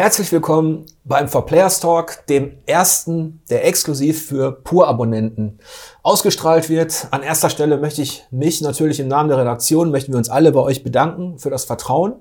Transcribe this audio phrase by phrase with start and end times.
[0.00, 5.58] Herzlich willkommen beim For Players Talk, dem ersten, der exklusiv für Pur-Abonnenten
[6.02, 7.08] ausgestrahlt wird.
[7.10, 10.52] An erster Stelle möchte ich mich natürlich im Namen der Redaktion, möchten wir uns alle
[10.52, 12.14] bei euch bedanken für das Vertrauen.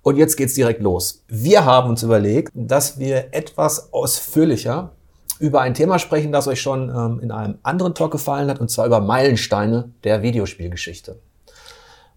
[0.00, 1.22] Und jetzt geht's direkt los.
[1.28, 4.92] Wir haben uns überlegt, dass wir etwas ausführlicher
[5.38, 8.70] über ein Thema sprechen, das euch schon ähm, in einem anderen Talk gefallen hat, und
[8.70, 11.18] zwar über Meilensteine der Videospielgeschichte.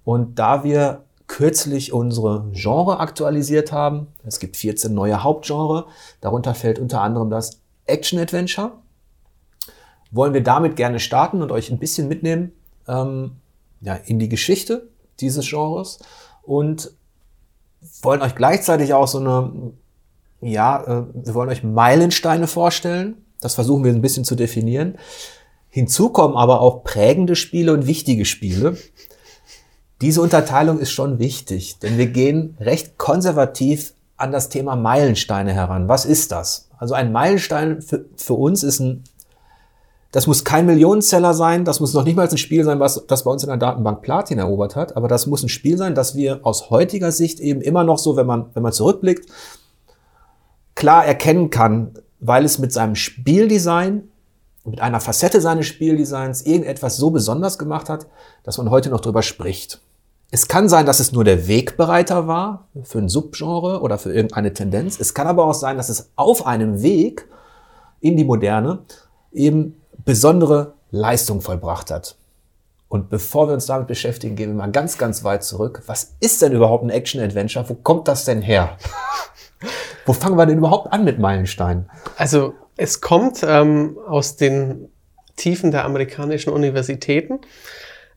[0.05, 4.07] Und da wir kürzlich unsere Genre aktualisiert haben.
[4.23, 5.87] Es gibt 14 neue Hauptgenre.
[6.21, 8.73] Darunter fällt unter anderem das Action Adventure.
[10.11, 12.51] Wollen wir damit gerne starten und euch ein bisschen mitnehmen
[12.87, 13.37] ähm,
[13.81, 14.87] ja, in die Geschichte
[15.19, 15.99] dieses Genres
[16.43, 16.91] und
[18.01, 19.73] wollen euch gleichzeitig auch so eine,
[20.41, 23.25] ja, äh, wir wollen euch Meilensteine vorstellen.
[23.41, 24.97] Das versuchen wir ein bisschen zu definieren.
[25.69, 28.77] Hinzu kommen aber auch prägende Spiele und wichtige Spiele.
[30.05, 35.87] Diese Unterteilung ist schon wichtig, denn wir gehen recht konservativ an das Thema Meilensteine heran.
[35.87, 36.69] Was ist das?
[36.77, 39.03] Also ein Meilenstein für, für uns ist ein,
[40.11, 43.23] das muss kein Millionenseller sein, das muss noch nicht mal ein Spiel sein, was das
[43.23, 46.15] bei uns in der Datenbank Platin erobert hat, aber das muss ein Spiel sein, das
[46.15, 49.27] wir aus heutiger Sicht eben immer noch so, wenn man, wenn man zurückblickt,
[50.75, 54.03] klar erkennen kann, weil es mit seinem Spieldesign
[54.65, 58.07] mit einer Facette seines Spieldesigns irgendetwas so besonders gemacht hat,
[58.43, 59.81] dass man heute noch drüber spricht.
[60.35, 64.51] Es kann sein, dass es nur der Wegbereiter war für ein Subgenre oder für irgendeine
[64.51, 64.99] Tendenz.
[64.99, 67.25] Es kann aber auch sein, dass es auf einem Weg
[68.01, 68.79] in die Moderne
[69.31, 72.17] eben besondere Leistung vollbracht hat.
[72.89, 75.83] Und bevor wir uns damit beschäftigen, gehen wir mal ganz, ganz weit zurück.
[75.85, 77.69] Was ist denn überhaupt ein Action-Adventure?
[77.69, 78.77] Wo kommt das denn her?
[80.05, 81.89] Wo fangen wir denn überhaupt an mit Meilensteinen?
[82.17, 84.89] Also es kommt ähm, aus den
[85.37, 87.39] Tiefen der amerikanischen Universitäten.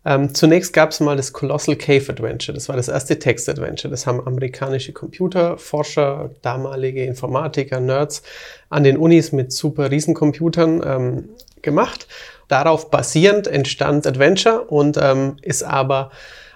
[0.08, 2.54] Ähm, zunächst gab es mal das Colossal Cave Adventure.
[2.54, 3.90] Das war das erste Text-Adventure.
[3.90, 8.22] Das haben amerikanische Computerforscher, damalige Informatiker, Nerds
[8.70, 11.28] an den Unis mit super Riesencomputern ähm,
[11.60, 12.06] gemacht.
[12.48, 16.10] Darauf basierend entstand Adventure und ähm, ist aber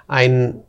[0.09, 0.62] ein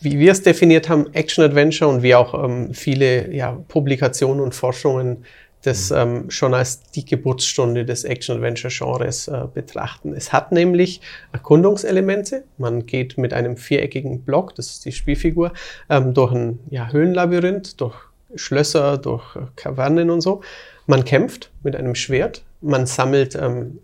[0.00, 5.24] wie wir es definiert haben, Action-Adventure und wie auch ähm, viele ja, Publikationen und Forschungen
[5.62, 5.96] das mhm.
[5.96, 10.14] ähm, schon als die Geburtsstunde des Action-Adventure-Genres äh, betrachten.
[10.14, 11.00] Es hat nämlich
[11.32, 12.44] Erkundungselemente.
[12.58, 15.52] Man geht mit einem viereckigen Block, das ist die Spielfigur,
[15.88, 17.96] ähm, durch ein ja, Höhlenlabyrinth, durch
[18.34, 20.42] Schlösser, durch äh, Kavernen und so.
[20.86, 23.80] Man kämpft mit einem Schwert, man sammelt ähm,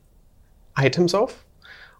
[0.76, 1.44] Items auf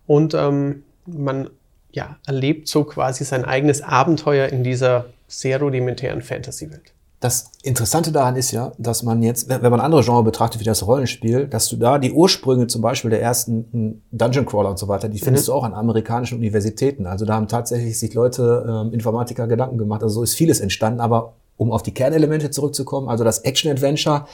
[0.07, 1.51] und ähm, man
[1.93, 6.94] ja, erlebt so quasi sein eigenes Abenteuer in dieser sehr rudimentären Fantasy-Welt.
[7.25, 10.87] Das Interessante daran ist ja, dass man jetzt, wenn man andere Genre betrachtet wie das
[10.87, 14.89] Rollenspiel, dass du da die Ursprünge zum Beispiel der ersten hm, Dungeon Crawler und so
[14.89, 15.53] weiter, die findest mhm.
[15.53, 17.07] du auch an amerikanischen Universitäten.
[17.07, 20.03] Also da haben tatsächlich sich Leute, ähm, Informatiker Gedanken gemacht.
[20.03, 21.01] Also so ist vieles entstanden.
[21.01, 24.27] Aber um auf die Kernelemente zurückzukommen, also das Action Adventure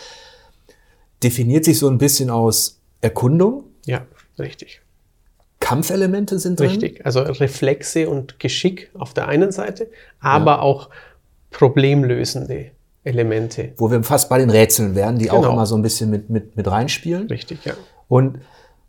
[1.23, 3.67] definiert sich so ein bisschen aus Erkundung.
[3.87, 4.05] Ja,
[4.37, 4.81] richtig.
[5.61, 6.71] Kampfelemente sind drin.
[6.71, 10.59] Richtig, also Reflexe und Geschick auf der einen Seite, aber ja.
[10.59, 10.91] auch
[11.53, 12.73] problemlösende
[13.05, 13.73] Elemente.
[13.77, 15.39] Wo wir fast bei den Rätseln wären, die genau.
[15.39, 17.29] auch immer so ein bisschen mit, mit, mit reinspielen.
[17.29, 17.73] Richtig, ja.
[18.09, 18.41] Und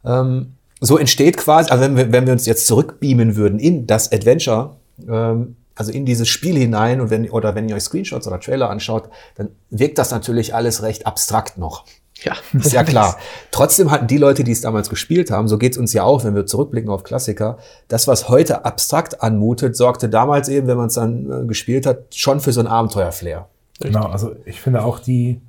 [0.03, 4.11] ähm, so entsteht quasi, also wenn wir, wenn wir uns jetzt zurückbeamen würden in das
[4.11, 4.77] Adventure,
[5.07, 8.69] ähm, also in dieses Spiel hinein und wenn, oder wenn ihr euch Screenshots oder Trailer
[8.69, 11.85] anschaut, dann wirkt das natürlich alles recht abstrakt noch.
[12.23, 12.33] Ja.
[12.53, 13.17] Ist ja klar.
[13.51, 16.35] Trotzdem hatten die Leute, die es damals gespielt haben, so geht's uns ja auch, wenn
[16.35, 17.57] wir zurückblicken auf Klassiker,
[17.87, 22.13] das, was heute abstrakt anmutet, sorgte damals eben, wenn man es dann äh, gespielt hat,
[22.13, 23.47] schon für so ein Abenteuerflair.
[23.81, 25.41] Genau, also ich finde auch die,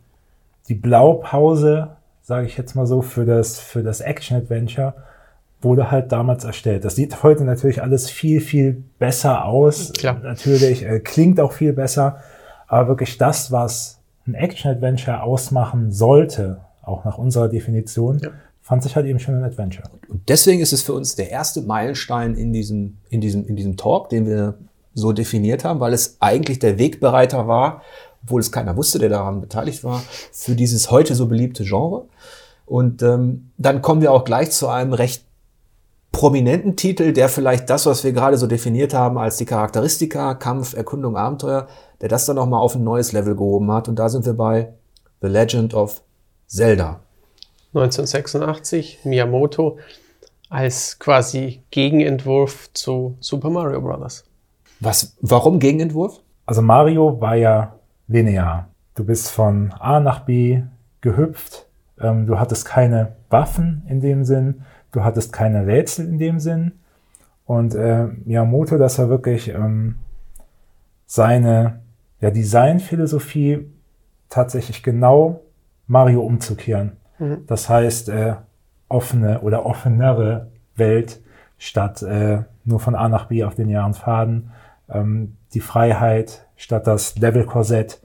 [0.69, 4.95] die Blaupause, sage ich jetzt mal so, für das, für das Action-Adventure
[5.61, 6.85] wurde halt damals erstellt.
[6.85, 9.93] Das sieht heute natürlich alles viel, viel besser aus.
[9.93, 10.19] Klar.
[10.23, 12.19] Natürlich, äh, klingt auch viel besser.
[12.67, 18.31] Aber wirklich das, was ein Action-Adventure ausmachen sollte, auch nach unserer Definition, ja.
[18.61, 19.89] fand sich halt eben schon ein Adventure.
[20.09, 23.77] Und deswegen ist es für uns der erste Meilenstein in diesem, in diesem, in diesem
[23.77, 24.55] Talk, den wir
[24.95, 27.83] so definiert haben, weil es eigentlich der Wegbereiter war,
[28.23, 30.03] obwohl es keiner wusste, der daran beteiligt war,
[30.33, 32.07] für dieses heute so beliebte Genre.
[32.67, 35.25] Und ähm, dann kommen wir auch gleich zu einem recht
[36.13, 40.75] prominenten Titel, der vielleicht das, was wir gerade so definiert haben als die Charakteristika, Kampf,
[40.75, 41.69] Erkundung, Abenteuer,
[42.01, 43.89] der das dann nochmal auf ein neues Level gehoben hat.
[43.89, 44.73] Und da sind wir bei
[45.23, 46.03] The Legend of
[46.47, 47.01] Zelda.
[47.75, 49.79] 1986, Miyamoto
[50.51, 54.25] als quasi Gegenentwurf zu Super Mario Bros.
[54.81, 56.21] Was, warum Gegenentwurf?
[56.45, 57.79] Also Mario war ja
[58.09, 58.69] linear.
[58.95, 60.63] Du bist von A nach B
[61.01, 61.67] gehüpft.
[62.01, 64.63] Ähm, du hattest keine Waffen in dem Sinn.
[64.93, 66.73] Du hattest keine Rätsel in dem Sinn.
[67.47, 69.97] Und äh, Miyamoto, das war wirklich ähm,
[71.07, 71.81] seine
[72.21, 73.67] ja, Designphilosophie
[74.29, 75.43] tatsächlich genau
[75.87, 76.93] Mario umzukehren.
[77.19, 77.45] Mhm.
[77.47, 78.37] Das heißt, äh,
[78.89, 81.21] offene oder offenere Welt
[81.59, 84.51] statt äh, nur von A nach B auf den Jahren Faden.
[84.89, 88.01] Ähm, die Freiheit statt das Level-Korsett,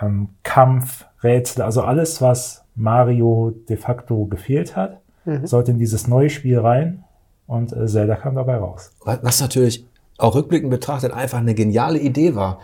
[0.00, 5.46] ähm, Kampf, Rätsel, also alles, was Mario de facto gefehlt hat, mhm.
[5.46, 7.04] sollte in dieses neue Spiel rein
[7.46, 8.92] und äh, Zelda kam dabei raus.
[9.04, 9.86] Was natürlich
[10.18, 12.60] auch rückblickend betrachtet einfach eine geniale Idee war.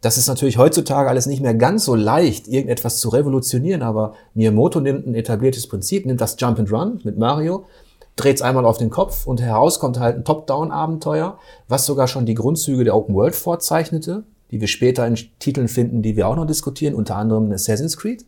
[0.00, 4.80] Das ist natürlich heutzutage alles nicht mehr ganz so leicht, irgendetwas zu revolutionieren, aber Miyamoto
[4.80, 7.66] nimmt ein etabliertes Prinzip, nimmt das Jump and Run mit Mario,
[8.18, 11.38] dreht es einmal auf den Kopf und heraus kommt halt ein Top-Down-Abenteuer,
[11.68, 16.02] was sogar schon die Grundzüge der Open World vorzeichnete, die wir später in Titeln finden,
[16.02, 18.24] die wir auch noch diskutieren, unter anderem Assassin's Creed.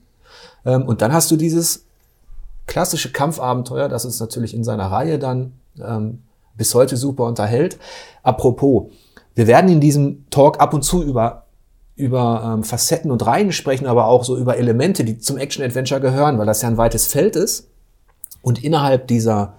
[0.65, 1.85] Ähm, und dann hast du dieses
[2.67, 5.53] klassische Kampfabenteuer, das uns natürlich in seiner Reihe dann
[5.83, 6.23] ähm,
[6.57, 7.79] bis heute super unterhält.
[8.23, 8.91] Apropos,
[9.35, 11.45] wir werden in diesem Talk ab und zu über
[11.97, 16.39] über ähm, Facetten und Reihen sprechen, aber auch so über Elemente, die zum Action-Adventure gehören,
[16.39, 17.69] weil das ja ein weites Feld ist.
[18.43, 19.55] Und innerhalb dieser,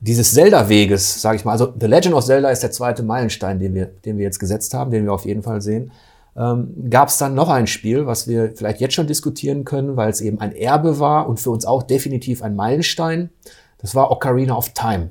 [0.00, 3.74] dieses Zelda-Weges, sage ich mal, also The Legend of Zelda ist der zweite Meilenstein, den
[3.74, 5.92] wir, den wir jetzt gesetzt haben, den wir auf jeden Fall sehen,
[6.36, 10.10] ähm, gab es dann noch ein Spiel, was wir vielleicht jetzt schon diskutieren können, weil
[10.10, 13.30] es eben ein Erbe war und für uns auch definitiv ein Meilenstein.
[13.78, 15.10] Das war Ocarina of Time.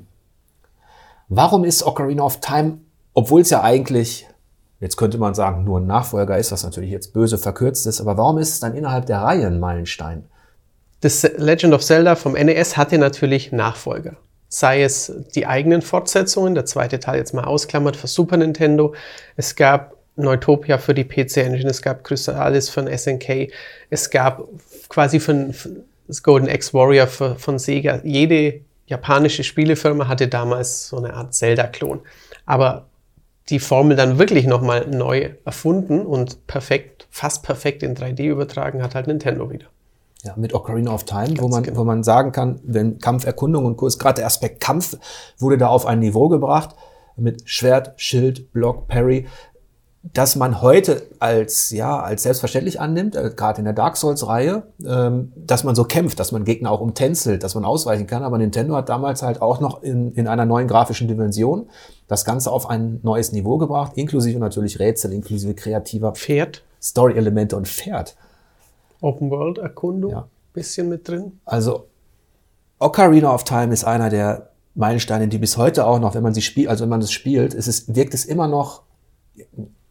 [1.28, 2.78] Warum ist Ocarina of Time,
[3.12, 4.28] obwohl es ja eigentlich,
[4.78, 8.16] jetzt könnte man sagen, nur ein Nachfolger ist, was natürlich jetzt böse verkürzt ist, aber
[8.16, 10.26] warum ist es dann innerhalb der Reihe ein Meilenstein?
[11.00, 14.16] Das Legend of Zelda vom NES hatte natürlich Nachfolger.
[14.48, 18.94] Sei es die eigenen Fortsetzungen, der zweite Teil jetzt mal ausklammert für Super Nintendo.
[19.36, 23.52] Es gab Neutopia für die PC Engine, es gab Crystalis von SNK,
[23.90, 24.48] es gab
[24.88, 25.54] quasi von
[26.06, 28.00] das Golden X Warrior für, von Sega.
[28.04, 32.00] Jede japanische Spielefirma hatte damals so eine Art Zelda-Klon.
[32.46, 32.86] Aber
[33.48, 38.94] die Formel dann wirklich nochmal neu erfunden und perfekt, fast perfekt in 3D übertragen hat
[38.94, 39.66] halt Nintendo wieder.
[40.26, 41.78] Ja, mit Ocarina of Time, wo man, genau.
[41.78, 44.98] wo man sagen kann, wenn Kampferkundung und Kurs, gerade der Aspekt Kampf
[45.38, 46.74] wurde da auf ein Niveau gebracht,
[47.16, 49.26] mit Schwert, Schild, Block, Parry,
[50.12, 55.32] dass man heute als, ja, als selbstverständlich annimmt, äh, gerade in der Dark Souls-Reihe, ähm,
[55.36, 58.24] dass man so kämpft, dass man Gegner auch umtänzelt, dass man ausweichen kann.
[58.24, 61.68] Aber Nintendo hat damals halt auch noch in, in einer neuen grafischen Dimension
[62.08, 66.62] das Ganze auf ein neues Niveau gebracht, inklusive natürlich Rätsel, inklusive kreativer Pferd.
[66.86, 68.16] Story-Elemente und Pferd.
[69.00, 70.28] Open World-Erkundung, ja.
[70.52, 71.40] bisschen mit drin.
[71.44, 71.86] Also
[72.78, 76.42] Ocarina of Time ist einer der Meilensteine, die bis heute auch noch, wenn man sie
[76.42, 78.82] spielt, also wenn man es spielt, ist es, wirkt es immer noch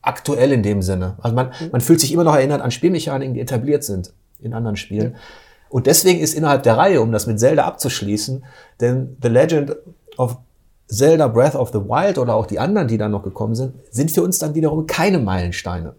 [0.02, 1.16] aktuell in dem Sinne.
[1.22, 4.75] Also man, man fühlt sich immer noch erinnert an Spielmechaniken, die etabliert sind in anderen
[4.75, 5.16] Spielen.
[5.69, 8.46] Und deswegen ist innerhalb der Reihe, um das mit Zelda abzuschließen,
[8.80, 9.75] denn The Legend
[10.18, 10.38] of
[10.88, 14.12] Zelda Breath of the Wild oder auch die anderen, die dann noch gekommen sind, sind
[14.12, 15.96] für uns dann wiederum keine Meilensteine.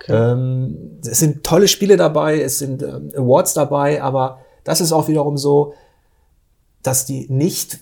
[0.00, 0.12] Okay.
[0.12, 5.08] Ähm, es sind tolle Spiele dabei, es sind ähm, Awards dabei, aber das ist auch
[5.08, 5.74] wiederum so,
[6.82, 7.80] dass die nicht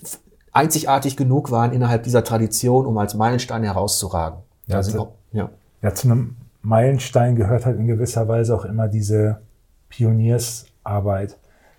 [0.51, 4.39] einzigartig genug waren innerhalb dieser Tradition, um als Meilenstein herauszuragen.
[4.67, 5.49] Ja, also, ja.
[5.81, 9.41] ja, zu einem Meilenstein gehört halt in gewisser Weise auch immer diese
[9.87, 11.37] Pioniersarbeit,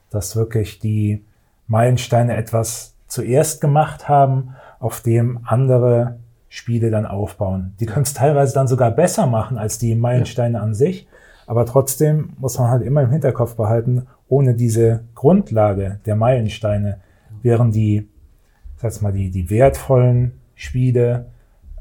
[0.08, 1.24] dass wirklich die
[1.66, 6.18] Meilensteine etwas zuerst gemacht haben, auf dem andere
[6.50, 7.74] Spiele dann aufbauen.
[7.78, 10.62] Die können es teilweise dann sogar besser machen als die Meilensteine ja.
[10.62, 11.06] an sich,
[11.46, 17.00] aber trotzdem muss man halt immer im Hinterkopf behalten, ohne diese Grundlage der Meilensteine
[17.42, 18.08] wären die,
[18.76, 21.26] sag mal, die, die wertvollen Spiele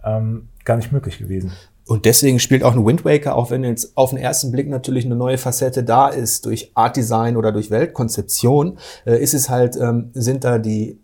[0.06, 1.52] ähm, gar nicht möglich gewesen.
[1.88, 5.06] Und deswegen spielt auch ein Wind Waker, auch wenn jetzt auf den ersten Blick natürlich
[5.06, 9.76] eine neue Facette da ist, durch Art Design oder durch Weltkonzeption, äh, ist es halt,
[9.76, 11.00] ähm, sind da die,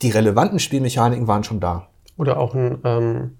[0.00, 1.88] die relevanten Spielmechaniken waren schon da.
[2.16, 3.38] Oder auch ein ähm,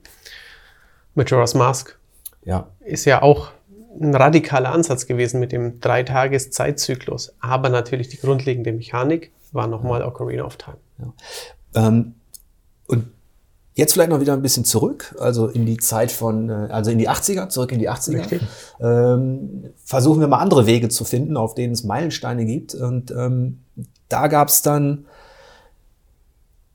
[1.15, 1.99] Majora's Mask.
[2.45, 2.69] Ja.
[2.81, 3.51] Ist ja auch
[4.01, 7.35] ein radikaler Ansatz gewesen mit dem Dreitages-Zeitzyklus.
[7.41, 10.77] Aber natürlich die grundlegende Mechanik war nochmal Ocarina of Time.
[10.99, 11.87] Ja.
[11.87, 12.15] Ähm,
[12.87, 13.07] und
[13.77, 16.97] Jetzt vielleicht noch wieder ein bisschen zurück, also in die Zeit von, äh, also in
[16.97, 18.41] die 80er, zurück in die 80er.
[18.81, 22.75] Ähm, versuchen wir mal andere Wege zu finden, auf denen es Meilensteine gibt.
[22.75, 23.61] Und ähm,
[24.09, 25.05] da gab es dann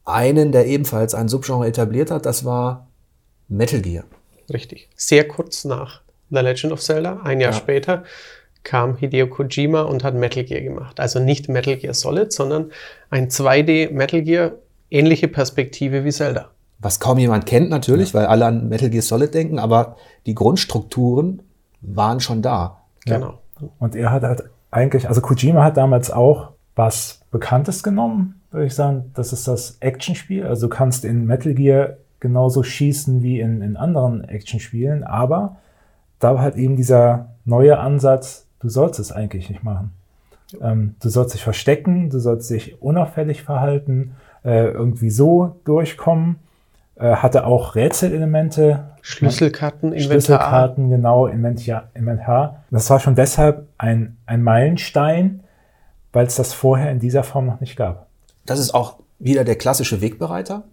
[0.04, 2.88] einen, der ebenfalls ein Subgenre etabliert hat, das war
[3.48, 4.04] Metal Gear.
[4.52, 4.88] Richtig.
[4.96, 7.58] Sehr kurz nach The Legend of Zelda, ein Jahr ja.
[7.58, 8.04] später,
[8.64, 11.00] kam Hideo Kojima und hat Metal Gear gemacht.
[11.00, 12.72] Also nicht Metal Gear Solid, sondern
[13.10, 14.52] ein 2D Metal Gear,
[14.90, 16.50] ähnliche Perspektive wie Zelda
[16.82, 18.20] was kaum jemand kennt natürlich, ja.
[18.20, 21.42] weil alle an Metal Gear Solid denken, aber die Grundstrukturen
[21.80, 22.82] waren schon da.
[23.06, 23.38] Genau.
[23.78, 28.74] Und er hat halt eigentlich, also Kojima hat damals auch was Bekanntes genommen, würde ich
[28.74, 29.10] sagen.
[29.14, 30.46] Das ist das Actionspiel.
[30.46, 35.56] Also du kannst in Metal Gear genauso schießen wie in, in anderen Actionspielen, aber
[36.20, 39.90] da war halt eben dieser neue Ansatz, du sollst es eigentlich nicht machen.
[40.60, 44.12] Ähm, du sollst dich verstecken, du sollst dich unauffällig verhalten,
[44.44, 46.36] äh, irgendwie so durchkommen.
[46.94, 48.84] Äh, hatte auch Rätselelemente.
[49.00, 50.10] Schlüsselkarten, Inventar.
[50.12, 51.88] Schlüsselkarten, genau, Inventar.
[51.94, 52.62] Inventar.
[52.70, 55.40] Das war schon deshalb ein, ein Meilenstein,
[56.12, 58.06] weil es das vorher in dieser Form noch nicht gab.
[58.46, 60.64] Das ist auch wieder der klassische Wegbereiter,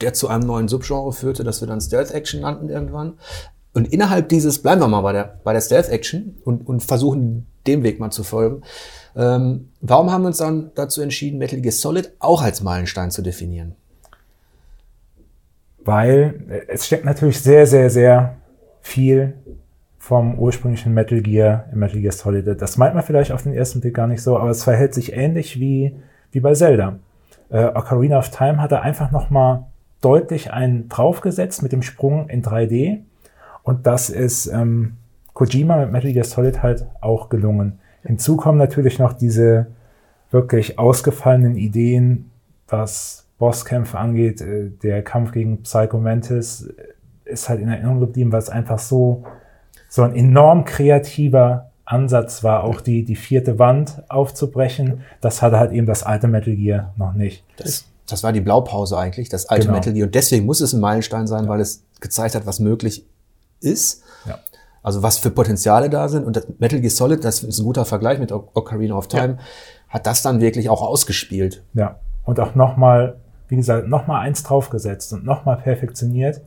[0.00, 3.14] der zu einem neuen Subgenre führte, das wir dann Stealth Action nannten irgendwann.
[3.74, 7.46] Und innerhalb dieses, bleiben wir mal bei der, bei der Stealth Action und, und versuchen
[7.66, 8.62] dem Weg mal zu folgen.
[9.16, 13.22] Ähm, warum haben wir uns dann dazu entschieden, Metal Gear Solid auch als Meilenstein zu
[13.22, 13.74] definieren?
[15.78, 18.36] Weil äh, es steckt natürlich sehr, sehr, sehr
[18.80, 19.34] viel
[20.02, 22.60] vom ursprünglichen Metal Gear in Metal Gear Solid.
[22.60, 25.12] Das meint man vielleicht auf den ersten Blick gar nicht so, aber es verhält sich
[25.12, 25.94] ähnlich wie,
[26.32, 26.98] wie bei Zelda.
[27.50, 29.62] Äh, Ocarina of Time hat er einfach nochmal
[30.00, 33.02] deutlich einen draufgesetzt mit dem Sprung in 3D.
[33.62, 34.96] Und das ist ähm,
[35.34, 37.78] Kojima mit Metal Gear Solid halt auch gelungen.
[38.02, 39.68] Hinzu kommen natürlich noch diese
[40.32, 42.28] wirklich ausgefallenen Ideen,
[42.66, 44.40] was Bosskämpfe angeht.
[44.40, 46.74] Äh, der Kampf gegen Psycho Mantis
[47.24, 49.24] ist halt in Erinnerung geblieben, weil es einfach so,
[49.92, 55.02] so ein enorm kreativer Ansatz war, auch die, die vierte Wand aufzubrechen.
[55.20, 57.44] Das hatte halt eben das alte Metal Gear noch nicht.
[57.58, 59.76] Das, das war die Blaupause eigentlich, das alte genau.
[59.76, 60.06] Metal Gear.
[60.06, 61.50] Und deswegen muss es ein Meilenstein sein, ja.
[61.50, 63.04] weil es gezeigt hat, was möglich
[63.60, 64.02] ist.
[64.24, 64.38] Ja.
[64.82, 66.24] Also was für Potenziale da sind.
[66.24, 69.38] Und Metal Gear Solid, das ist ein guter Vergleich mit Ocarina of Time, ja.
[69.90, 71.64] hat das dann wirklich auch ausgespielt.
[71.74, 73.16] Ja, und auch nochmal,
[73.48, 76.40] wie gesagt, nochmal eins draufgesetzt und nochmal perfektioniert.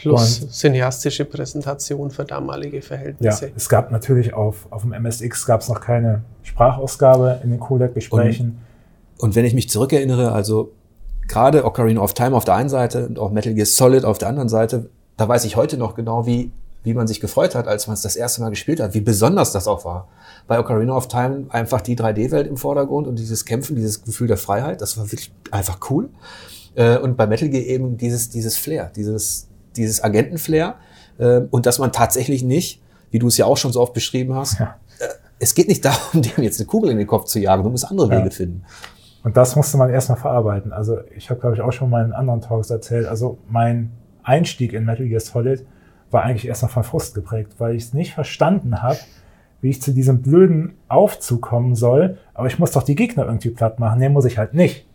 [0.00, 3.46] Plus und, cineastische Präsentation für damalige Verhältnisse.
[3.46, 7.60] Ja, es gab natürlich auf, auf dem MSX gab es noch keine Sprachausgabe in den
[7.60, 8.58] Codec-Gesprächen.
[9.16, 10.72] Und, und wenn ich mich zurückerinnere, also
[11.26, 14.28] gerade Ocarina of Time auf der einen Seite und auch Metal Gear Solid auf der
[14.28, 16.52] anderen Seite, da weiß ich heute noch genau, wie
[16.84, 19.52] wie man sich gefreut hat, als man es das erste Mal gespielt hat, wie besonders
[19.52, 20.08] das auch war.
[20.46, 24.36] Bei Ocarina of Time einfach die 3D-Welt im Vordergrund und dieses Kämpfen, dieses Gefühl der
[24.36, 26.08] Freiheit, das war wirklich einfach cool.
[26.76, 30.76] Äh, und bei Metal Gear eben dieses, dieses Flair, dieses, dieses Agentenflair.
[31.18, 34.34] Äh, und dass man tatsächlich nicht, wie du es ja auch schon so oft beschrieben
[34.34, 34.76] hast, ja.
[35.00, 35.08] Äh,
[35.40, 37.88] es geht nicht darum, dem jetzt eine Kugel in den Kopf zu jagen, du musst
[37.88, 38.18] andere ja.
[38.20, 38.64] Wege finden.
[39.24, 40.72] Und das musste man erstmal verarbeiten.
[40.72, 43.06] Also ich habe, glaube ich, auch schon mal in anderen Talks erzählt.
[43.06, 43.90] Also mein
[44.22, 45.66] Einstieg in Metal Gear Solid
[46.10, 48.98] war eigentlich erst noch von Frust geprägt, weil ich es nicht verstanden habe,
[49.60, 52.18] wie ich zu diesem blöden Aufzug kommen soll.
[52.32, 53.98] Aber ich muss doch die Gegner irgendwie platt machen.
[53.98, 54.86] Nee, muss ich halt nicht.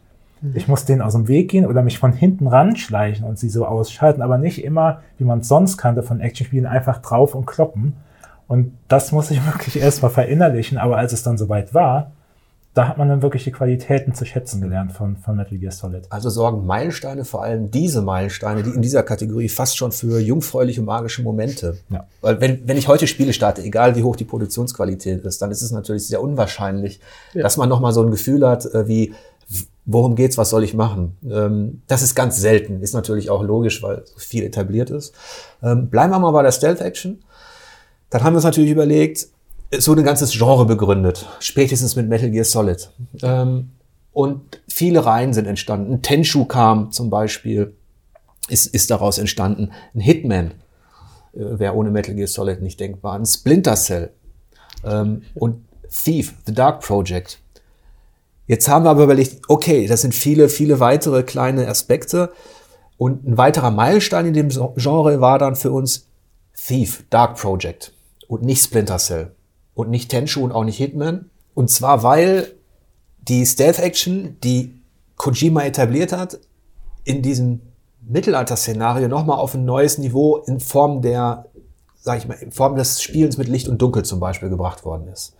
[0.43, 0.51] Mhm.
[0.55, 3.65] Ich muss denen aus dem Weg gehen oder mich von hinten ranschleichen und sie so
[3.65, 7.95] ausschalten, aber nicht immer, wie man es sonst kannte von Actionspielen, einfach drauf und kloppen.
[8.47, 10.77] Und das muss ich wirklich erstmal verinnerlichen.
[10.77, 12.11] Aber als es dann soweit war,
[12.73, 16.07] da hat man dann wirklich die Qualitäten zu schätzen gelernt von, von Metal Gear Solid.
[16.09, 20.81] Also sorgen Meilensteine, vor allem diese Meilensteine, die in dieser Kategorie fast schon für jungfräuliche
[20.81, 21.77] magische Momente.
[21.89, 22.07] Ja.
[22.21, 25.61] Weil wenn, wenn ich heute Spiele starte, egal wie hoch die Produktionsqualität ist, dann ist
[25.61, 26.99] es natürlich sehr unwahrscheinlich,
[27.33, 27.43] ja.
[27.43, 29.13] dass man nochmal so ein Gefühl hat, äh, wie,
[29.85, 31.17] worum geht's, was soll ich machen?
[31.29, 35.13] Ähm, das ist ganz selten, ist natürlich auch logisch, weil so viel etabliert ist.
[35.61, 37.23] Ähm, bleiben wir mal bei der Stealth Action.
[38.09, 39.27] Dann haben wir uns natürlich überlegt,
[39.71, 42.91] es wurde ein ganzes Genre begründet, spätestens mit Metal Gear Solid.
[43.21, 43.71] Ähm,
[44.11, 46.01] und viele Reihen sind entstanden.
[46.03, 47.75] Tenshu kam zum Beispiel,
[48.47, 49.71] ist, ist daraus entstanden.
[49.95, 50.51] Ein Hitman
[51.33, 53.17] äh, wäre ohne Metal Gear Solid nicht denkbar.
[53.17, 54.11] Ein Splinter Cell
[54.85, 57.39] ähm, und Thief, The Dark Project.
[58.45, 62.31] Jetzt haben wir aber überlegt, okay, das sind viele, viele weitere kleine Aspekte.
[62.97, 66.07] Und ein weiterer Meilenstein in dem Genre war dann für uns
[66.55, 67.93] Thief, Dark Project
[68.27, 69.31] und nicht Splinter Cell
[69.73, 71.29] und nicht Tenshu und auch nicht Hitman.
[71.53, 72.53] Und zwar, weil
[73.27, 74.79] die Stealth-Action, die
[75.15, 76.39] Kojima etabliert hat,
[77.03, 77.61] in diesem
[78.01, 81.45] Mittelalter-Szenario nochmal auf ein neues Niveau in Form der,
[81.99, 85.07] sag ich mal, in Form des Spielens mit Licht und Dunkel zum Beispiel gebracht worden
[85.07, 85.35] ist.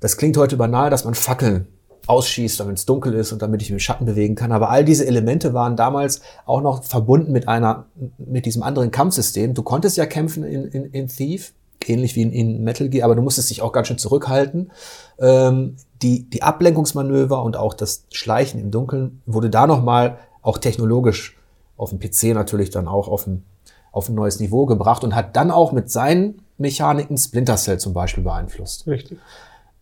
[0.00, 1.66] Das klingt heute banal, dass man Fackeln
[2.06, 4.52] ausschießt, damit es dunkel ist und damit ich mich im Schatten bewegen kann.
[4.52, 7.86] Aber all diese Elemente waren damals auch noch verbunden mit einer,
[8.18, 9.54] mit diesem anderen Kampfsystem.
[9.54, 11.52] Du konntest ja kämpfen in, in, in Thief,
[11.84, 14.70] ähnlich wie in, in Metal Gear, aber du musstest dich auch ganz schön zurückhalten.
[15.18, 21.36] Ähm, die, die Ablenkungsmanöver und auch das Schleichen im Dunkeln wurde da nochmal auch technologisch
[21.76, 23.44] auf dem PC natürlich dann auch auf ein,
[23.92, 27.92] auf ein neues Niveau gebracht und hat dann auch mit seinen Mechaniken Splinter Cell zum
[27.92, 28.86] Beispiel beeinflusst.
[28.86, 29.18] Richtig.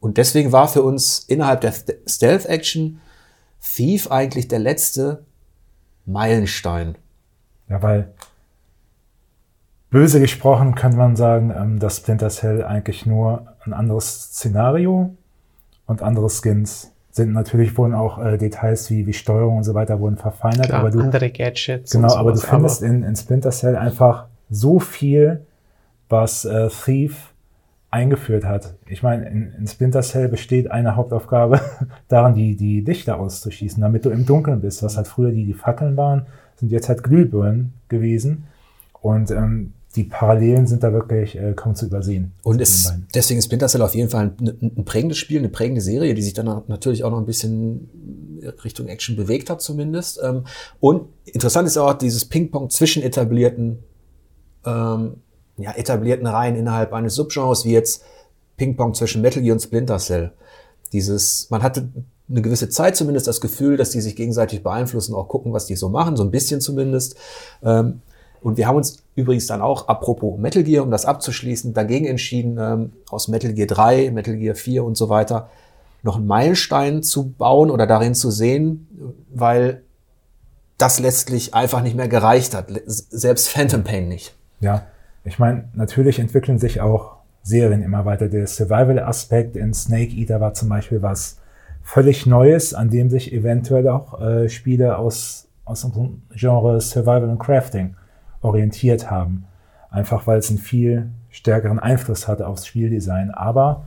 [0.05, 1.73] Und deswegen war für uns innerhalb der
[2.07, 3.01] Stealth Action
[3.63, 5.25] Thief eigentlich der letzte
[6.05, 6.97] Meilenstein.
[7.71, 8.13] Ja, weil
[9.89, 15.15] Böse gesprochen kann man sagen, ähm, dass Splinter Cell eigentlich nur ein anderes Szenario
[15.87, 17.33] und andere Skins sind.
[17.33, 20.67] Natürlich wurden auch äh, Details wie, wie Steuerung und so weiter wurden verfeinert.
[20.67, 21.93] Klar, aber du, andere Gadgets.
[21.93, 25.47] Genau, aber du findest aber in, in Splinter Cell einfach so viel,
[26.11, 27.34] was äh, Thief
[27.95, 28.75] eingeführt hat.
[28.89, 31.61] Ich meine, in, in Splinter Cell besteht eine Hauptaufgabe
[32.09, 34.83] darin, die, die Lichter auszuschießen, damit du im Dunkeln bist.
[34.83, 38.49] Was halt früher die, die Fackeln waren, sind jetzt halt Glühbirnen gewesen.
[39.01, 42.33] Und ähm, die Parallelen sind da wirklich äh, kaum zu übersehen.
[42.43, 45.81] Und es, deswegen ist Splinter Cell auf jeden Fall ein, ein, prägendes Spiel, eine prägende
[45.81, 47.89] Serie, die sich dann natürlich auch noch ein bisschen
[48.65, 50.21] Richtung Action bewegt hat zumindest.
[50.21, 50.47] Ähm,
[50.81, 53.85] und interessant ist auch dieses Ping-Pong zwischen etablierten,
[54.67, 55.19] ähm,
[55.57, 58.03] ja, etablierten Reihen innerhalb eines Subgenres, wie jetzt
[58.57, 60.33] Ping-Pong zwischen Metal Gear und Splinter Cell.
[60.93, 61.89] Dieses, man hatte
[62.29, 65.77] eine gewisse Zeit zumindest das Gefühl, dass die sich gegenseitig beeinflussen, auch gucken, was die
[65.77, 67.17] so machen, so ein bisschen zumindest.
[67.63, 68.01] Ähm,
[68.43, 72.59] und wir haben uns übrigens dann auch, apropos Metal Gear, um das abzuschließen, dagegen entschieden,
[72.59, 75.49] ähm, aus Metal Gear 3, Metal Gear 4 und so weiter
[76.03, 79.83] noch einen Meilenstein zu bauen oder darin zu sehen, weil
[80.77, 82.67] das letztlich einfach nicht mehr gereicht hat.
[82.87, 84.35] Selbst Phantom Pain nicht.
[84.61, 84.87] Ja,
[85.25, 88.29] ich meine, natürlich entwickeln sich auch Serien immer weiter.
[88.29, 91.39] Der Survival-Aspekt in Snake Eater war zum Beispiel was
[91.83, 97.39] völlig Neues, an dem sich eventuell auch äh, Spiele aus, aus dem Genre Survival und
[97.39, 97.97] Crafting
[98.41, 99.47] orientiert haben.
[99.91, 103.31] Einfach weil es einen viel stärkeren Einfluss hatte aufs Spieldesign.
[103.31, 103.87] Aber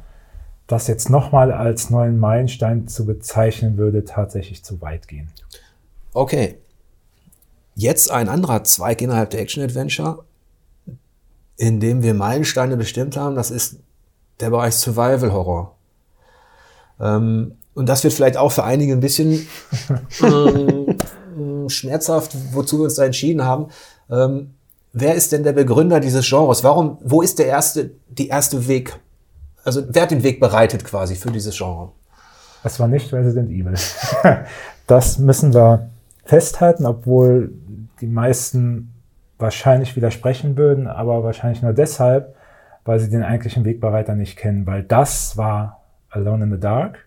[0.67, 5.29] das jetzt nochmal als neuen Meilenstein zu bezeichnen, würde tatsächlich zu weit gehen.
[6.13, 6.55] Okay.
[7.75, 10.25] Jetzt ein anderer Zweig innerhalb der Action Adventure,
[11.57, 13.77] in dem wir Meilensteine bestimmt haben, das ist
[14.39, 15.75] der Bereich Survival Horror.
[16.99, 19.47] Ähm, und das wird vielleicht auch für einige ein bisschen
[20.21, 20.97] ähm,
[21.69, 23.67] schmerzhaft, wozu wir uns da entschieden haben.
[24.09, 24.53] Ähm,
[24.93, 26.63] wer ist denn der Begründer dieses Genres?
[26.63, 28.99] Warum, wo ist der erste, die erste Weg?
[29.63, 31.91] Also wer hat den Weg bereitet quasi für dieses Genre?
[32.63, 33.75] Es war nicht Resident Evil.
[34.87, 35.89] das müssen wir
[36.25, 37.51] festhalten, obwohl
[38.01, 38.93] die meisten
[39.39, 42.35] wahrscheinlich widersprechen würden, aber wahrscheinlich nur deshalb,
[42.85, 47.05] weil sie den eigentlichen Wegbereiter nicht kennen, weil das war Alone in the Dark,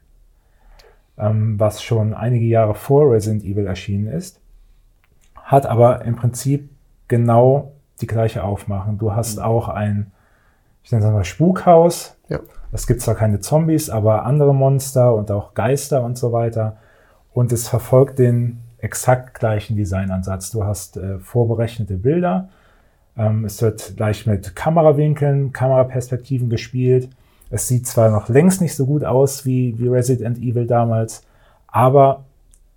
[1.19, 4.41] ähm, was schon einige Jahre vor Resident Evil erschienen ist,
[5.35, 6.71] hat aber im Prinzip
[7.09, 8.99] genau die gleiche Aufmachung.
[8.99, 9.45] Du hast mhm.
[9.45, 10.13] auch ein,
[10.85, 12.17] ich nenne es mal Spukhaus.
[12.29, 12.41] Ja.
[12.73, 16.77] Es gibt zwar keine Zombies, aber andere Monster und auch Geister und so weiter.
[17.33, 20.51] Und es verfolgt den exakt gleichen Designansatz.
[20.51, 22.49] Du hast äh, vorberechnete Bilder.
[23.17, 27.09] Ähm, es wird gleich mit Kamerawinkeln, Kameraperspektiven gespielt.
[27.51, 31.25] Es sieht zwar noch längst nicht so gut aus wie, wie Resident Evil damals,
[31.67, 32.25] aber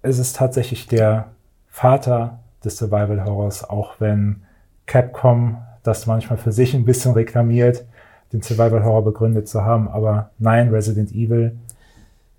[0.01, 1.27] es ist tatsächlich der
[1.69, 4.43] Vater des Survival Horrors, auch wenn
[4.85, 7.85] Capcom das manchmal für sich ein bisschen reklamiert,
[8.31, 9.87] den Survival Horror begründet zu haben.
[9.87, 11.57] Aber nein, Resident Evil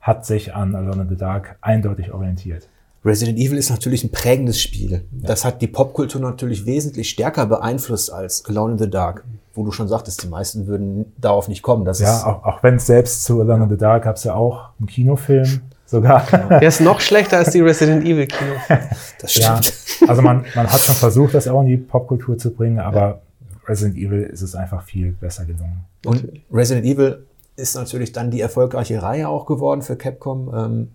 [0.01, 2.69] hat sich an Alone in the Dark eindeutig orientiert.
[3.05, 4.93] Resident Evil ist natürlich ein prägendes Spiel.
[4.93, 5.29] Ja.
[5.29, 9.73] Das hat die Popkultur natürlich wesentlich stärker beeinflusst als Alone in the Dark, wo du
[9.73, 11.85] schon sagtest, die meisten würden darauf nicht kommen.
[11.85, 14.35] Das ja, auch, auch wenn es selbst zu Alone in the Dark gab es ja
[14.35, 16.27] auch einen Kinofilm, sogar.
[16.49, 18.53] Der ist noch schlechter als die Resident Evil Kino.
[19.21, 19.73] Das stimmt.
[20.01, 23.01] Ja, also man, man hat schon versucht, das auch in die Popkultur zu bringen, aber
[23.01, 23.21] ja.
[23.67, 25.85] Resident Evil ist es einfach viel besser gelungen.
[26.05, 27.25] Und Resident Evil
[27.57, 30.53] ist natürlich dann die erfolgreiche Reihe auch geworden für Capcom.
[30.55, 30.89] Ähm,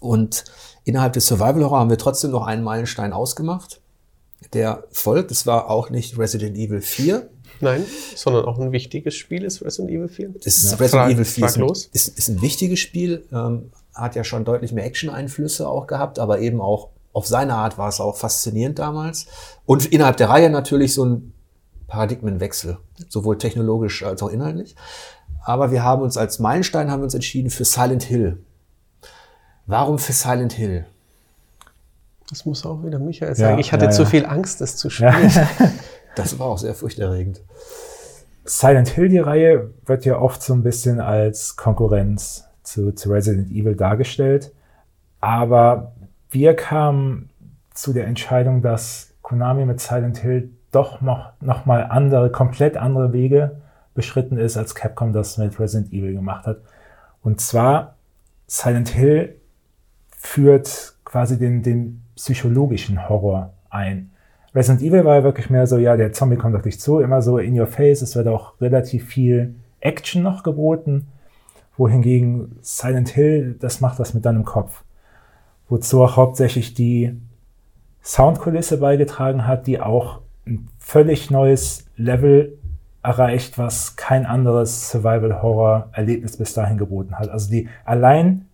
[0.00, 0.44] und
[0.84, 3.80] innerhalb des Survival Horror haben wir trotzdem noch einen Meilenstein ausgemacht,
[4.52, 5.30] der folgt.
[5.30, 7.28] Es war auch nicht Resident Evil 4,
[7.60, 10.34] Nein, sondern auch ein wichtiges Spiel ist Resident Evil 4.
[10.44, 10.70] Das ist ja.
[10.72, 14.72] Resident Frag, Evil 4 ist, ist, ist, ein wichtiges Spiel, ähm, hat ja schon deutlich
[14.72, 19.26] mehr Action-Einflüsse auch gehabt, aber eben auch auf seine Art war es auch faszinierend damals.
[19.64, 21.32] Und innerhalb der Reihe natürlich so ein
[21.86, 22.78] Paradigmenwechsel,
[23.08, 24.76] sowohl technologisch als auch inhaltlich.
[25.42, 28.44] Aber wir haben uns als Meilenstein haben wir uns entschieden für Silent Hill.
[29.66, 30.86] Warum für Silent Hill?
[32.30, 33.54] Das muss auch wieder Michael sagen.
[33.54, 35.30] Ja, ich hatte ja, zu viel Angst, das zu spielen.
[36.16, 37.42] Das war auch sehr furchterregend.
[38.46, 43.50] Silent Hill, die Reihe, wird ja oft so ein bisschen als Konkurrenz zu, zu Resident
[43.50, 44.50] Evil dargestellt.
[45.20, 45.92] Aber
[46.30, 47.28] wir kamen
[47.74, 53.12] zu der Entscheidung, dass Konami mit Silent Hill doch noch, noch mal andere, komplett andere
[53.12, 53.60] Wege
[53.92, 56.62] beschritten ist, als Capcom das mit Resident Evil gemacht hat.
[57.22, 57.96] Und zwar,
[58.46, 59.36] Silent Hill
[60.26, 64.10] führt quasi den, den psychologischen Horror ein.
[64.54, 67.22] Resident Evil war ja wirklich mehr so, ja, der Zombie kommt auf dich zu, immer
[67.22, 68.02] so in your face.
[68.02, 71.06] Es wird auch relativ viel Action noch geboten.
[71.76, 74.82] Wohingegen Silent Hill, das macht was mit deinem Kopf.
[75.68, 77.20] Wozu auch hauptsächlich die
[78.02, 82.58] Soundkulisse beigetragen hat, die auch ein völlig neues Level
[83.02, 87.28] erreicht, was kein anderes Survival-Horror-Erlebnis bis dahin geboten hat.
[87.28, 88.45] Also die allein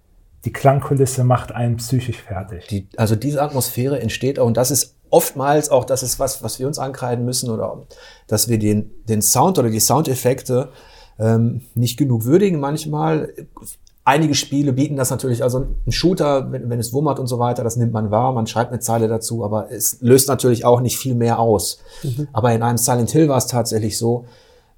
[0.44, 2.66] die Klangkulisse macht einen psychisch fertig.
[2.68, 6.58] Die, also diese Atmosphäre entsteht auch, und das ist oftmals auch, das ist was, was
[6.58, 7.82] wir uns ankreiden müssen, oder
[8.26, 10.70] dass wir den, den Sound oder die Soundeffekte
[11.18, 13.32] ähm, nicht genug würdigen manchmal.
[14.04, 17.62] Einige Spiele bieten das natürlich, also ein Shooter, wenn, wenn es wummert und so weiter,
[17.62, 20.98] das nimmt man wahr, man schreibt eine Zeile dazu, aber es löst natürlich auch nicht
[20.98, 21.78] viel mehr aus.
[22.02, 22.26] Mhm.
[22.32, 24.24] Aber in einem Silent Hill war es tatsächlich so,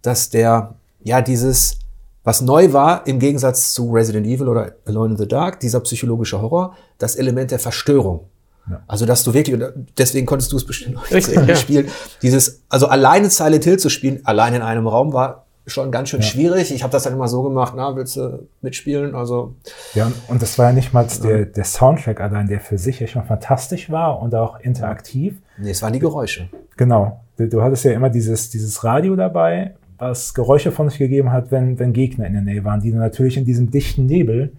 [0.03, 1.79] dass der, ja, dieses,
[2.25, 6.41] was neu war, im Gegensatz zu Resident Evil oder Alone in the Dark, dieser psychologische
[6.41, 8.27] Horror, das Element der Verstörung.
[8.69, 8.83] Ja.
[8.87, 9.63] Also, dass du wirklich,
[9.99, 11.55] deswegen konntest du es bestimmt Richtig, ja.
[11.55, 11.89] spielen.
[12.23, 16.21] Dieses, also alleine Silent Hill zu spielen, allein in einem Raum, war schon ganz schön
[16.21, 16.27] ja.
[16.27, 16.73] schwierig.
[16.73, 19.15] Ich habe das dann immer so gemacht, na, willst du mitspielen?
[19.15, 19.55] Also
[19.95, 23.07] ja, und das war ja nicht mal der, der Soundtrack allein, der für sich ja
[23.07, 25.37] schon fantastisch war und auch interaktiv.
[25.59, 26.49] Nee, es waren die Geräusche.
[26.77, 27.21] Genau.
[27.37, 31.51] Du, du hattest ja immer dieses, dieses Radio dabei, was Geräusche von sich gegeben hat,
[31.51, 34.53] wenn, wenn Gegner in der Nähe waren, die du natürlich in diesem dichten Nebel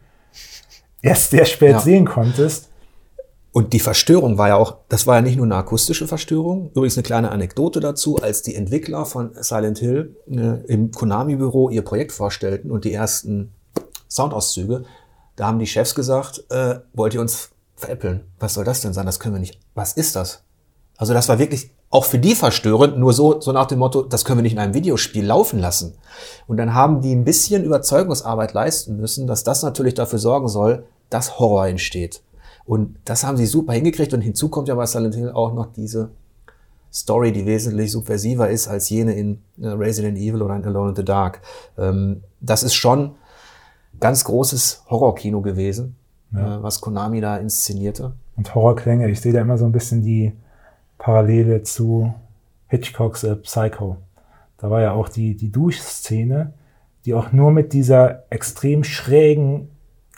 [1.01, 1.79] erst sehr spät ja.
[1.79, 2.69] sehen konntest.
[3.51, 6.71] Und die Verstörung war ja auch, das war ja nicht nur eine akustische Verstörung.
[6.71, 11.83] Übrigens eine kleine Anekdote dazu, als die Entwickler von Silent Hill äh, im Konami-Büro ihr
[11.83, 13.53] Projekt vorstellten und die ersten
[14.09, 14.83] Soundauszüge,
[15.37, 18.21] da haben die Chefs gesagt, äh, wollt ihr uns veräppeln?
[18.39, 19.05] Was soll das denn sein?
[19.05, 19.59] Das können wir nicht.
[19.73, 20.43] Was ist das?
[20.97, 24.25] Also das war wirklich auch für die verstörend, nur so, so nach dem Motto, das
[24.25, 25.95] können wir nicht in einem Videospiel laufen lassen.
[26.45, 30.83] Und dann haben die ein bisschen Überzeugungsarbeit leisten müssen, dass das natürlich dafür sorgen soll,
[31.09, 32.21] dass Horror entsteht.
[32.65, 34.13] Und das haben sie super hingekriegt.
[34.13, 36.09] Und hinzu kommt ja bei Silent Hill auch noch diese
[36.91, 40.95] Story, die wesentlich subversiver ist als jene in äh, Resident Evil oder in Alone in
[40.97, 41.41] the Dark.
[41.77, 43.11] Ähm, das ist schon
[44.01, 45.95] ganz großes Horrorkino gewesen,
[46.33, 46.57] ja.
[46.57, 48.11] Äh, was Konami da inszenierte.
[48.35, 50.33] Und Horrorklänge, ich sehe da immer so ein bisschen die
[50.97, 52.13] Parallele zu
[52.67, 53.97] Hitchcocks äh, Psycho.
[54.57, 56.53] Da war ja auch die, die Duschszene,
[57.05, 59.69] die auch nur mit dieser extrem schrägen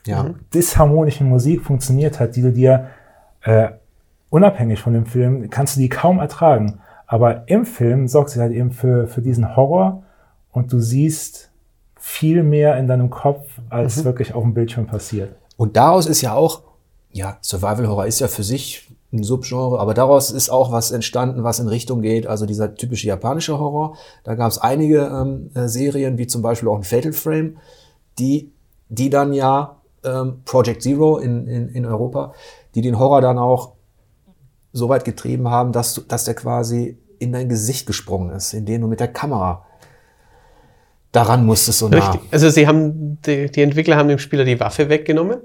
[0.06, 0.24] ja.
[0.24, 0.36] Mhm.
[0.54, 2.88] disharmonischen Musik funktioniert hat, die du dir
[3.42, 3.70] äh,
[4.30, 6.80] unabhängig von dem Film, kannst du die kaum ertragen.
[7.06, 10.04] Aber im Film sorgt sie halt eben für, für diesen Horror
[10.52, 11.52] und du siehst
[11.96, 14.06] viel mehr in deinem Kopf, als mhm.
[14.06, 15.36] wirklich auf dem Bildschirm passiert.
[15.56, 16.64] Und daraus ist ja auch,
[17.12, 21.44] ja, Survival Horror ist ja für sich ein Subgenre, aber daraus ist auch was entstanden,
[21.44, 23.96] was in Richtung geht, also dieser typische japanische Horror.
[24.24, 27.58] Da gab es einige ähm, äh, Serien, wie zum Beispiel auch ein Fatal Frame,
[28.20, 28.52] die,
[28.90, 32.34] die dann ja ähm, Project Zero in, in, in Europa,
[32.76, 33.74] die den Horror dann auch
[34.74, 38.66] so weit getrieben haben, dass, du, dass der quasi in dein Gesicht gesprungen ist, in
[38.66, 39.66] dem du mit der Kamera
[41.12, 41.98] daran musstest so nah.
[41.98, 42.22] Richtig.
[42.32, 45.40] Also sie haben, die, die Entwickler haben dem Spieler die Waffe weggenommen,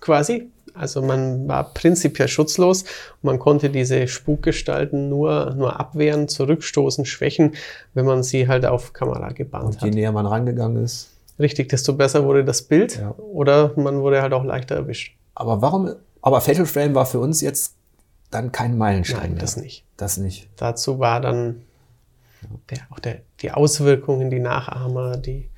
[0.00, 0.50] quasi.
[0.78, 7.54] Also man war prinzipiell schutzlos und man konnte diese Spukgestalten nur, nur abwehren, zurückstoßen, schwächen,
[7.94, 9.82] wenn man sie halt auf Kamera gebannt und hat.
[9.82, 13.12] Und je näher man rangegangen ist, Richtig, desto besser wurde das Bild ja.
[13.12, 15.16] oder man wurde halt auch leichter erwischt.
[15.34, 17.74] Aber warum, aber Fatal Frame war für uns jetzt
[18.30, 19.40] dann kein Meilenstein Nein, mehr.
[19.40, 19.84] das nicht.
[19.96, 20.48] Das nicht.
[20.56, 21.62] Dazu war dann
[22.70, 25.48] der, auch der, die Auswirkungen, die Nachahmer, die,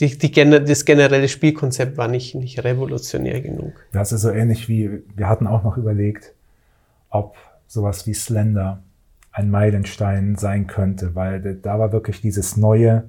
[0.00, 0.30] die, die,
[0.64, 3.72] das generelle Spielkonzept war nicht, nicht revolutionär genug.
[3.92, 6.32] Das ist so ähnlich wie, wir hatten auch noch überlegt,
[7.10, 8.82] ob sowas wie Slender
[9.32, 13.04] ein Meilenstein sein könnte, weil da war wirklich dieses neue,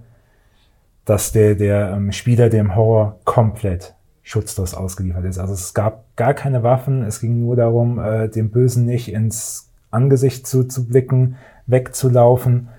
[1.06, 5.38] dass der, der ähm, Spieler dem Horror komplett schutzlos ausgeliefert ist.
[5.38, 9.70] Also es gab gar keine Waffen, es ging nur darum, äh, dem Bösen nicht ins
[9.92, 11.36] Angesicht zu, zu blicken,
[11.68, 12.70] wegzulaufen.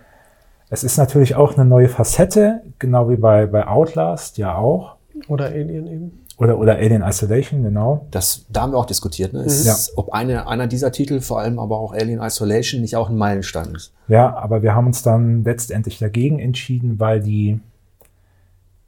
[0.74, 4.96] Es ist natürlich auch eine neue Facette, genau wie bei, bei Outlast ja auch.
[5.28, 6.24] Oder Alien eben.
[6.36, 8.08] Oder, oder Alien Isolation, genau.
[8.10, 9.44] Das, da haben wir auch diskutiert, ne?
[9.44, 9.76] Ist, ja.
[9.94, 13.72] ob eine, einer dieser Titel, vor allem aber auch Alien Isolation, nicht auch ein Meilenstein
[13.72, 13.92] ist.
[14.08, 17.60] Ja, aber wir haben uns dann letztendlich dagegen entschieden, weil die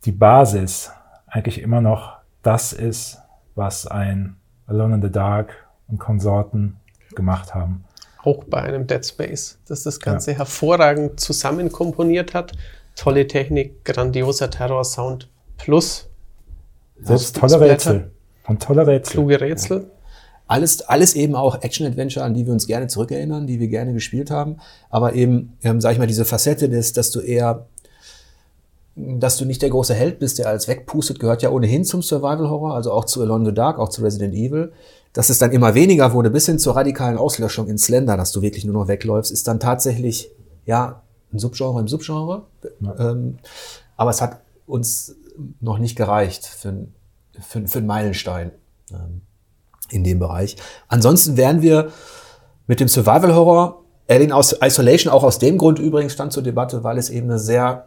[0.05, 0.91] die Basis
[1.29, 3.19] eigentlich immer noch das ist,
[3.55, 4.35] was ein
[4.67, 6.79] Alone in the Dark und Konsorten
[7.15, 7.85] gemacht haben.
[8.27, 10.39] Auch bei einem Dead Space, dass das Ganze ja.
[10.39, 12.53] hervorragend zusammenkomponiert hat.
[12.97, 16.09] Tolle Technik, grandioser Terror-Sound plus
[17.01, 18.11] selbst tolle Rätsel.
[18.49, 19.13] Und tolle Rätsel.
[19.13, 19.79] Kluge Rätsel.
[19.79, 19.85] Ja.
[20.49, 24.31] Alles, alles eben auch Action-Adventure, an die wir uns gerne zurückerinnern, die wir gerne gespielt
[24.31, 24.57] haben.
[24.91, 27.67] Aber eben, ähm, sag ich mal, diese Facette des, dass du eher
[28.99, 32.49] dass du nicht der große Held bist, der alles wegpustet, gehört ja ohnehin zum Survival
[32.49, 34.73] Horror, also auch zu Alone in the Dark, auch zu Resident Evil.
[35.17, 38.43] Dass es dann immer weniger wurde, bis hin zur radikalen Auslöschung in Slender, dass du
[38.43, 40.31] wirklich nur noch wegläufst, ist dann tatsächlich,
[40.67, 41.01] ja,
[41.33, 42.43] ein Subgenre im Subgenre.
[42.81, 43.13] Ja.
[43.13, 43.39] Ähm,
[43.97, 45.17] aber es hat uns
[45.63, 46.89] noch nicht gereicht für,
[47.41, 48.51] für, für einen Meilenstein
[48.93, 49.23] ähm,
[49.89, 50.57] in dem Bereich.
[50.87, 51.93] Ansonsten wären wir
[52.67, 56.99] mit dem Survival Horror, Alien Isolation auch aus dem Grund übrigens stand zur Debatte, weil
[56.99, 57.87] es eben eine sehr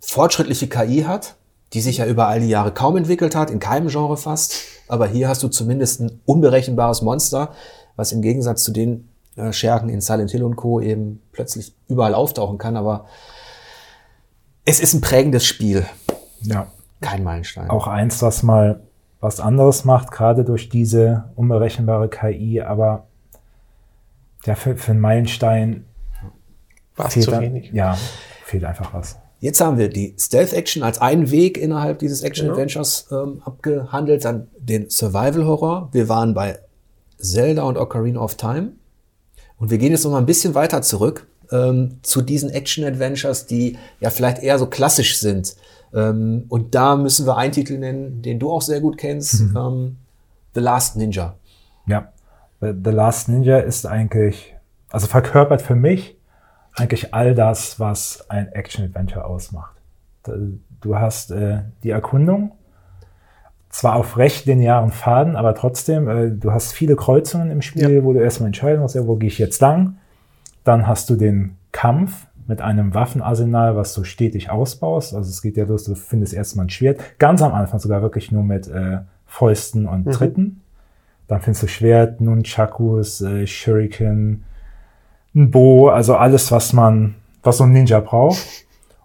[0.00, 1.36] fortschrittliche KI hat,
[1.72, 4.73] die sich ja über all die Jahre kaum entwickelt hat, in keinem Genre fast.
[4.88, 7.52] Aber hier hast du zumindest ein unberechenbares Monster,
[7.96, 10.80] was im Gegensatz zu den äh, Schergen in Silent Hill und Co.
[10.80, 12.76] eben plötzlich überall auftauchen kann.
[12.76, 13.06] Aber
[14.64, 15.84] Es ist ein prägendes Spiel.
[16.42, 16.66] Ja.
[17.00, 17.68] Kein Meilenstein.
[17.70, 18.80] Auch eins, was mal
[19.20, 23.06] was anderes macht, gerade durch diese unberechenbare KI, aber
[24.44, 25.86] ja, für, für einen Meilenstein
[26.96, 27.70] War es zu dann- wenig.
[27.72, 27.96] Ja,
[28.44, 29.16] fehlt einfach was.
[29.44, 34.88] Jetzt haben wir die Stealth-Action als einen Weg innerhalb dieses Action-Adventures ähm, abgehandelt, dann den
[34.88, 35.90] Survival-Horror.
[35.92, 36.60] Wir waren bei
[37.18, 38.72] Zelda und Ocarina of Time.
[39.58, 43.76] Und wir gehen jetzt noch mal ein bisschen weiter zurück ähm, zu diesen Action-Adventures, die
[44.00, 45.56] ja vielleicht eher so klassisch sind.
[45.92, 49.96] Ähm, und da müssen wir einen Titel nennen, den du auch sehr gut kennst, ähm,
[50.54, 51.34] The Last Ninja.
[51.86, 52.14] Ja,
[52.62, 54.54] The The Last Ninja ist eigentlich,
[54.88, 56.16] also verkörpert für mich
[56.74, 59.76] eigentlich all das, was ein Action-Adventure ausmacht.
[60.80, 62.52] Du hast äh, die Erkundung,
[63.68, 68.12] zwar auf recht linearen Faden, aber trotzdem, äh, du hast viele Kreuzungen im Spiel, wo
[68.12, 69.98] du erstmal entscheiden musst, ja, wo gehe ich jetzt lang.
[70.62, 75.14] Dann hast du den Kampf mit einem Waffenarsenal, was du stetig ausbaust.
[75.14, 77.00] Also es geht ja los, du findest erstmal ein Schwert.
[77.18, 80.62] Ganz am Anfang sogar wirklich nur mit äh, Fäusten und Tritten.
[81.26, 84.44] Dann findest du Schwert, Nunchakus, äh, Shuriken,
[85.34, 88.38] ein Bo, also alles, was man, was so ein Ninja braucht.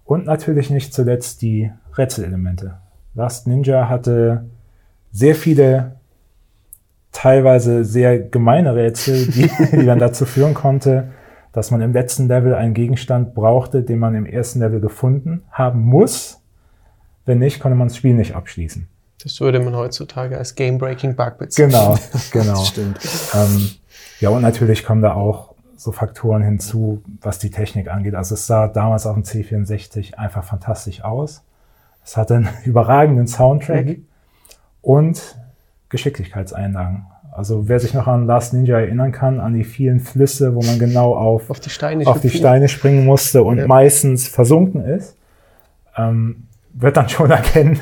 [0.06, 2.78] Und natürlich nicht zuletzt die Rätselelemente.
[3.16, 4.46] Last Ninja hatte
[5.12, 5.98] sehr viele,
[7.12, 11.10] teilweise sehr gemeine Rätsel, die, die dann dazu führen konnte,
[11.52, 15.82] dass man im letzten Level einen Gegenstand brauchte, den man im ersten Level gefunden haben
[15.82, 16.42] muss.
[17.26, 18.88] Wenn nicht, konnte man das Spiel nicht abschließen.
[19.24, 21.72] Das würde man heutzutage als Game-Breaking Bug bezeichnen.
[21.72, 21.98] Genau,
[22.32, 22.64] genau.
[22.64, 23.00] Stimmt.
[23.34, 23.70] Ähm,
[24.20, 28.14] ja, und natürlich kommen da auch so Faktoren hinzu, was die Technik angeht.
[28.14, 31.42] Also es sah damals auf dem C64 einfach fantastisch aus.
[32.04, 33.98] Es hatte einen überragenden Soundtrack
[34.82, 35.38] und
[35.88, 37.06] Geschicklichkeitseinlagen.
[37.32, 40.80] Also wer sich noch an Last Ninja erinnern kann, an die vielen Flüsse, wo man
[40.80, 42.30] genau auf, Auf die Steine auf die.
[42.30, 43.68] Steine springen musste und Ja.
[43.68, 45.16] meistens versunken ist,
[45.96, 47.80] ähm, wird dann schon erkennen,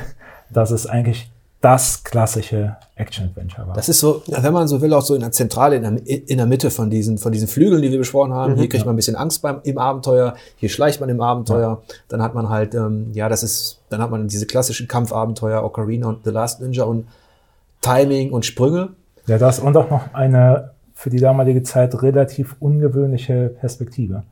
[0.51, 3.75] dass es eigentlich das klassische Action-Adventure war.
[3.75, 6.37] Das ist so, wenn man so will, auch so in der Zentrale, in der, in
[6.37, 8.55] der Mitte von diesen, von diesen Flügeln, die wir besprochen haben.
[8.55, 11.81] Hier kriegt man ein bisschen Angst beim, im Abenteuer, hier schleicht man im Abenteuer.
[12.09, 16.07] Dann hat man halt, ähm, ja, das ist, dann hat man diese klassischen Kampfabenteuer, Ocarina
[16.07, 17.07] und The Last Ninja und
[17.81, 18.89] Timing und Sprünge.
[19.25, 24.23] Ja, das und auch noch eine für die damalige Zeit relativ ungewöhnliche Perspektive.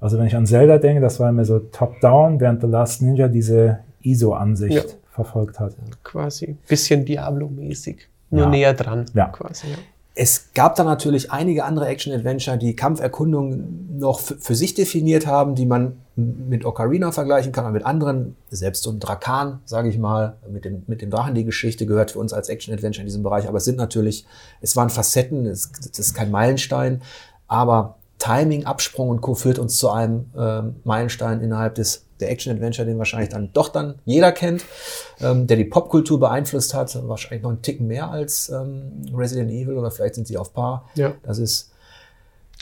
[0.00, 3.28] Also wenn ich an Zelda denke, das war immer so top-down, während The Last Ninja
[3.28, 4.82] diese ISO-Ansicht Ja.
[5.14, 5.74] Verfolgt hat.
[6.02, 6.56] Quasi.
[6.68, 8.08] Bisschen Diablo-mäßig.
[8.30, 8.48] Nur Ja.
[8.50, 9.06] näher dran.
[9.14, 9.28] Ja.
[9.28, 9.76] Quasi, ja.
[10.16, 15.66] Es gab da natürlich einige andere Action-Adventure, die Kampferkundung noch für, sich definiert haben, die
[15.66, 20.36] man mit Ocarina vergleichen kann, und mit anderen, selbst so ein Drakan, sage ich mal,
[20.48, 23.48] mit dem, mit dem Drachen, die Geschichte gehört für uns als Action-Adventure in diesem Bereich,
[23.48, 24.24] aber es sind natürlich,
[24.60, 27.02] es waren Facetten, es, das ist kein Meilenstein,
[27.48, 29.34] aber Timing, Absprung und Co.
[29.34, 33.96] führt uns zu einem ähm, Meilenstein innerhalb des der Action-Adventure, den wahrscheinlich dann doch dann
[34.04, 34.64] jeder kennt,
[35.20, 39.74] ähm, der die Popkultur beeinflusst hat, wahrscheinlich noch einen Ticken mehr als ähm, Resident Evil
[39.74, 40.88] oder vielleicht sind sie auf Paar.
[40.94, 41.12] Ja.
[41.22, 41.72] Das ist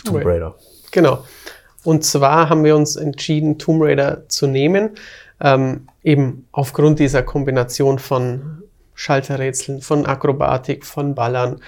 [0.04, 0.24] Tomb.
[0.24, 0.54] Raider.
[0.90, 1.24] Genau.
[1.84, 4.90] Und zwar haben wir uns entschieden, Tomb Raider zu nehmen,
[5.40, 8.62] ähm, eben aufgrund dieser Kombination von
[8.94, 11.60] Schalterrätseln, von Akrobatik, von Ballern,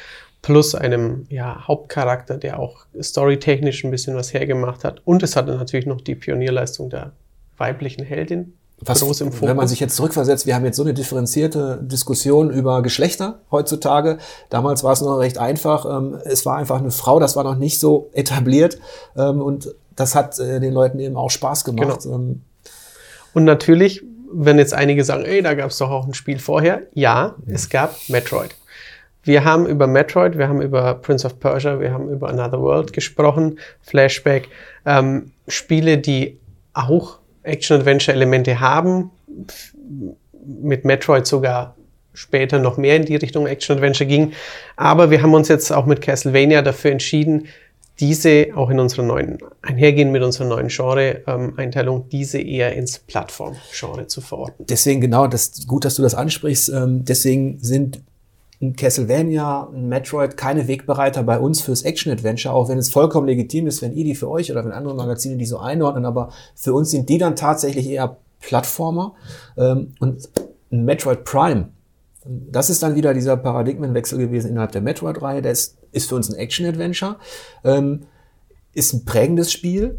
[0.44, 5.00] plus einem ja, Hauptcharakter, der auch storytechnisch ein bisschen was hergemacht hat.
[5.04, 7.12] Und es hatte natürlich noch die Pionierleistung der
[7.56, 8.54] weiblichen Heldin.
[8.80, 9.48] Was, groß im Fokus.
[9.48, 14.18] wenn man sich jetzt zurückversetzt, wir haben jetzt so eine differenzierte Diskussion über Geschlechter heutzutage.
[14.50, 15.86] Damals war es noch recht einfach.
[15.86, 18.78] Ähm, es war einfach eine Frau, das war noch nicht so etabliert.
[19.16, 22.02] Ähm, und das hat äh, den Leuten eben auch Spaß gemacht.
[22.02, 22.16] Genau.
[22.16, 22.42] Ähm,
[23.32, 26.82] Und natürlich, wenn jetzt einige sagen, ey, da gab es doch auch ein Spiel vorher.
[26.94, 28.54] Ja, es gab Metroid.
[29.22, 32.92] Wir haben über Metroid, wir haben über Prince of Persia, wir haben über Another World
[32.92, 34.48] gesprochen, Flashback,
[34.84, 36.38] ähm, Spiele, die
[36.74, 39.10] auch Action-Adventure-Elemente haben,
[40.46, 41.76] mit Metroid sogar
[42.12, 44.32] später noch mehr in die Richtung Action-Adventure ging.
[44.76, 47.46] Aber wir haben uns jetzt auch mit Castlevania dafür entschieden,
[48.00, 54.20] diese auch in unserer neuen, einhergehen mit unserer neuen Genre-Einteilung, diese eher ins Plattform-Genre zu
[54.20, 54.66] verorten.
[54.68, 56.70] deswegen genau, das gut, dass du das ansprichst.
[56.70, 58.00] Ähm, deswegen sind
[58.64, 63.66] ein Castlevania, ein Metroid keine Wegbereiter bei uns fürs Action-Adventure, auch wenn es vollkommen legitim
[63.66, 66.72] ist, wenn ihr die für euch oder wenn andere Magazine die so einordnen, aber für
[66.72, 69.14] uns sind die dann tatsächlich eher Plattformer.
[69.56, 70.28] Ähm, und
[70.70, 71.68] ein Metroid Prime,
[72.24, 75.42] das ist dann wieder dieser Paradigmenwechsel gewesen innerhalb der Metroid-Reihe.
[75.42, 77.16] Der ist, ist für uns ein Action-Adventure,
[77.64, 78.04] ähm,
[78.72, 79.98] ist ein prägendes Spiel.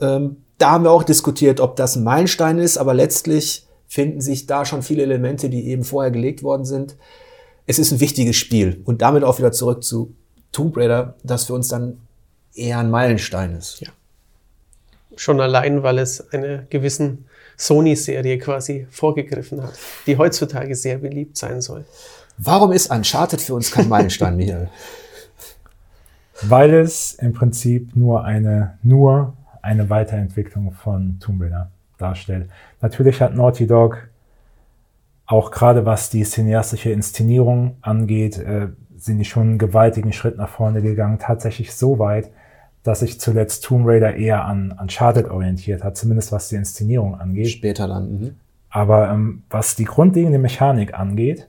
[0.00, 4.46] Ähm, da haben wir auch diskutiert, ob das ein Meilenstein ist, aber letztlich finden sich
[4.46, 6.96] da schon viele Elemente, die eben vorher gelegt worden sind.
[7.66, 10.14] Es ist ein wichtiges Spiel und damit auch wieder zurück zu
[10.50, 11.98] Tomb Raider, das für uns dann
[12.54, 13.80] eher ein Meilenstein ist.
[13.80, 13.88] Ja.
[15.16, 19.74] Schon allein, weil es einen gewissen Sony-Serie quasi vorgegriffen hat,
[20.06, 21.84] die heutzutage sehr beliebt sein soll.
[22.38, 24.68] Warum ist Uncharted für uns kein Meilenstein, Michael?
[26.42, 32.48] Weil es im Prinzip nur eine, nur eine Weiterentwicklung von Tomb Raider darstellt.
[32.80, 34.08] Natürlich hat Naughty Dog
[35.26, 40.48] auch gerade was die cineastische Inszenierung angeht, äh, sind die schon einen gewaltigen Schritt nach
[40.48, 41.18] vorne gegangen.
[41.18, 42.30] Tatsächlich so weit,
[42.82, 47.48] dass sich zuletzt Tomb Raider eher an Uncharted orientiert hat, zumindest was die Inszenierung angeht.
[47.48, 48.12] Später dann.
[48.12, 48.34] Mhm.
[48.70, 51.48] Aber ähm, was die grundlegende Mechanik angeht,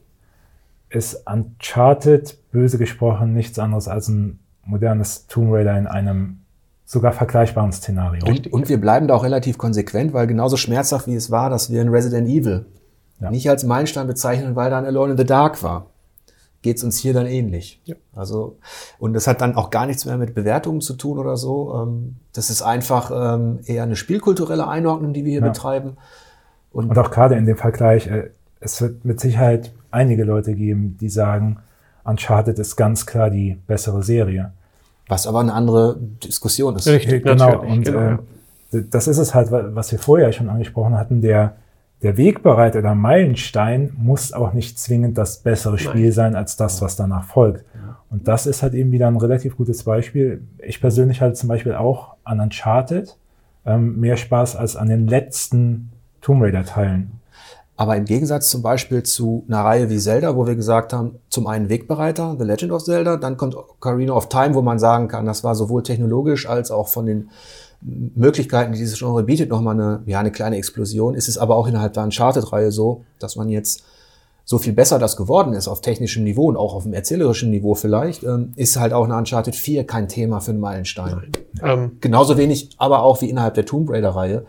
[0.89, 6.39] ist Uncharted, böse gesprochen, nichts anderes als ein modernes Tomb Raider in einem
[6.85, 8.25] sogar vergleichbaren Szenario.
[8.25, 11.71] Und, und wir bleiben da auch relativ konsequent, weil genauso schmerzhaft wie es war, dass
[11.71, 12.65] wir in Resident Evil
[13.19, 13.31] ja.
[13.31, 15.87] nicht als Meilenstein bezeichnen, weil da ein Alone in the Dark war,
[16.61, 17.81] geht es uns hier dann ähnlich.
[17.85, 17.95] Ja.
[18.15, 18.57] Also,
[18.97, 21.83] und das hat dann auch gar nichts mehr mit Bewertungen zu tun oder so.
[21.83, 25.49] Ähm, das ist einfach ähm, eher eine spielkulturelle Einordnung, die wir hier ja.
[25.49, 25.97] betreiben.
[26.71, 30.97] Und, und, auch gerade in dem Vergleich, äh, es wird mit Sicherheit einige Leute geben,
[30.99, 31.59] die sagen,
[32.05, 34.53] Uncharted ist ganz klar die bessere Serie.
[35.07, 36.87] Was aber eine andere Diskussion ist.
[36.87, 37.61] Richtig, genau.
[37.61, 37.99] Und genau.
[37.99, 41.21] Äh, das ist es halt, was wir vorher schon angesprochen hatten.
[41.21, 41.55] Der,
[42.03, 46.11] der Wegbereiter oder Meilenstein muss auch nicht zwingend das bessere Spiel Nein.
[46.11, 47.65] sein als das, was danach folgt.
[48.09, 50.43] Und das ist halt eben wieder ein relativ gutes Beispiel.
[50.59, 53.17] Ich persönlich hatte zum Beispiel auch an Uncharted
[53.65, 57.19] ähm, mehr Spaß als an den letzten Tomb Raider Teilen.
[57.75, 61.47] Aber im Gegensatz zum Beispiel zu einer Reihe wie Zelda, wo wir gesagt haben, zum
[61.47, 65.25] einen Wegbereiter, The Legend of Zelda, dann kommt Ocarina of Time, wo man sagen kann,
[65.25, 67.29] das war sowohl technologisch als auch von den
[67.83, 71.15] Möglichkeiten, die dieses Genre bietet, nochmal eine, ja, eine kleine Explosion.
[71.15, 73.83] Ist es aber auch innerhalb der Uncharted-Reihe so, dass man jetzt
[74.45, 77.75] so viel besser das geworden ist auf technischem Niveau und auch auf dem erzählerischen Niveau
[77.75, 81.31] vielleicht, ähm, ist halt auch eine Uncharted 4 kein Thema für einen Meilenstein.
[81.61, 84.45] Ähm, Genauso wenig, aber auch wie innerhalb der Tomb Raider-Reihe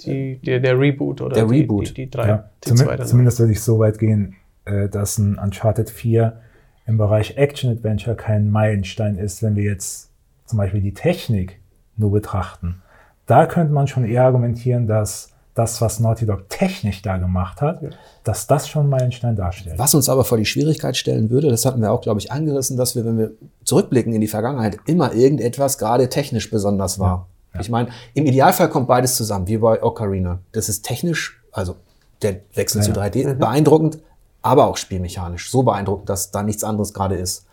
[0.00, 1.90] die, der, der Reboot oder der die, Reboot.
[1.90, 5.38] Die, die, drei, ja, die zumindest, zumindest würde ich so weit gehen, äh, dass ein
[5.38, 6.40] Uncharted 4
[6.86, 10.10] im Bereich Action-Adventure kein Meilenstein ist, wenn wir jetzt
[10.46, 11.60] zum Beispiel die Technik
[11.96, 12.82] nur betrachten.
[13.26, 17.82] Da könnte man schon eher argumentieren, dass das, was Naughty Dog technisch da gemacht hat,
[17.82, 17.90] ja.
[18.24, 19.78] dass das schon Meilenstein darstellt.
[19.78, 22.76] Was uns aber vor die Schwierigkeit stellen würde, das hatten wir auch, glaube ich, angerissen,
[22.76, 23.32] dass wir, wenn wir
[23.64, 27.28] zurückblicken in die Vergangenheit, immer irgendetwas gerade technisch besonders war.
[27.52, 27.60] Ja.
[27.60, 30.38] Ich meine, im Idealfall kommt beides zusammen, wie bei Ocarina.
[30.52, 31.76] Das ist technisch, also
[32.22, 32.84] der Wechsel ja.
[32.84, 33.38] zu 3D, mhm.
[33.38, 33.98] beeindruckend,
[34.40, 35.50] aber auch spielmechanisch.
[35.50, 37.46] So beeindruckend, dass da nichts anderes gerade ist.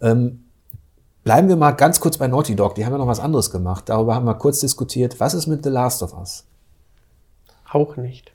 [0.00, 0.44] Ähm,
[1.24, 2.74] bleiben wir mal ganz kurz bei Naughty Dog.
[2.74, 3.88] Die haben ja noch was anderes gemacht.
[3.88, 5.20] Darüber haben wir kurz diskutiert.
[5.20, 6.44] Was ist mit The Last of Us?
[7.70, 8.32] Auch nicht.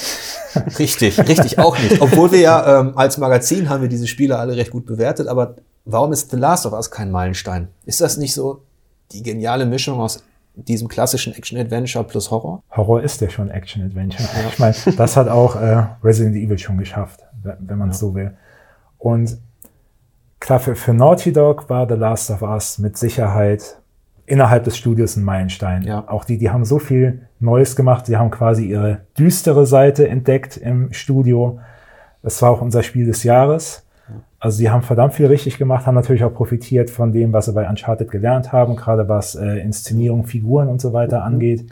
[0.78, 2.00] richtig, richtig, auch nicht.
[2.00, 5.56] Obwohl wir ja ähm, als Magazin haben wir diese Spiele alle recht gut bewertet, aber
[5.84, 7.68] warum ist The Last of Us kein Meilenstein?
[7.84, 8.62] Ist das nicht so
[9.12, 10.22] die geniale Mischung aus
[10.56, 12.62] diesem klassischen Action-Adventure plus Horror.
[12.70, 14.28] Horror ist ja schon Action-Adventure.
[14.52, 18.00] Ich meine, das hat auch äh, Resident Evil schon geschafft, wenn man es ja.
[18.00, 18.36] so will.
[18.98, 19.36] Und
[20.44, 23.78] klar, für, für Naughty Dog war The Last of Us mit Sicherheit
[24.26, 25.82] innerhalb des Studios ein Meilenstein.
[25.82, 26.04] Ja.
[26.06, 28.06] Auch die, die haben so viel Neues gemacht.
[28.06, 31.60] Sie haben quasi ihre düstere Seite entdeckt im Studio.
[32.22, 33.86] Es war auch unser Spiel des Jahres.
[34.38, 37.52] Also sie haben verdammt viel richtig gemacht, haben natürlich auch profitiert von dem, was sie
[37.54, 41.26] bei Uncharted gelernt haben, gerade was äh, Inszenierung, Figuren und so weiter mhm.
[41.26, 41.66] angeht.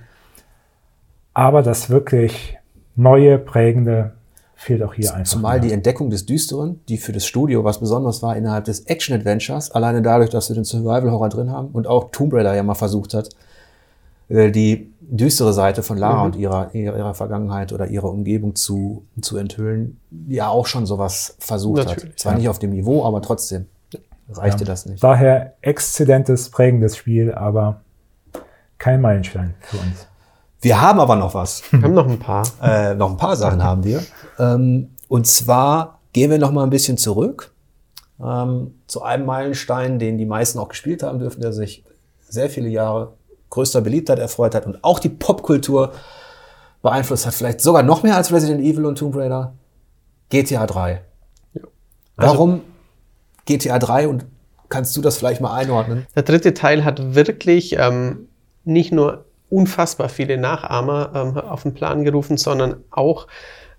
[1.35, 2.57] Aber das wirklich
[2.97, 4.13] neue, prägende
[4.62, 5.31] fehlt auch hier einfach.
[5.31, 5.68] Zumal mehr.
[5.68, 10.03] die Entdeckung des Düsteren, die für das Studio was Besonderes war innerhalb des Action-Adventures, alleine
[10.03, 13.31] dadurch, dass wir den Survival-Horror drin haben und auch Tomb Raider ja mal versucht hat,
[14.29, 16.27] äh, die düstere Seite von Lara mhm.
[16.27, 19.98] und ihrer, ihrer Vergangenheit oder ihrer Umgebung zu, zu enthüllen,
[20.29, 22.18] ja auch schon sowas versucht Natürlich, hat.
[22.18, 22.38] Zwar ja.
[22.38, 23.66] nicht auf dem Niveau, aber trotzdem
[24.31, 24.66] reichte ja.
[24.66, 25.03] das nicht.
[25.03, 27.81] Daher exzellentes, prägendes Spiel, aber
[28.79, 30.07] kein Meilenstein für uns.
[30.62, 31.62] Wir haben aber noch was.
[31.70, 32.44] Wir haben noch ein paar.
[32.63, 34.02] Äh, noch ein paar Sachen haben wir.
[34.38, 37.52] Ähm, und zwar gehen wir noch mal ein bisschen zurück
[38.23, 41.85] ähm, zu einem Meilenstein, den die meisten auch gespielt haben dürfen, der sich
[42.29, 43.15] sehr viele Jahre
[43.50, 45.92] größter Beliebtheit erfreut hat und auch die Popkultur
[46.81, 49.54] beeinflusst hat, vielleicht sogar noch mehr als Resident Evil und Tomb Raider,
[50.31, 51.02] GTA 3.
[51.54, 51.63] Ja.
[52.17, 52.60] Also, Warum
[53.44, 54.25] GTA 3 und
[54.69, 56.06] kannst du das vielleicht mal einordnen?
[56.15, 58.29] Der dritte Teil hat wirklich ähm,
[58.65, 63.27] nicht nur unfassbar viele Nachahmer ähm, auf den Plan gerufen, sondern auch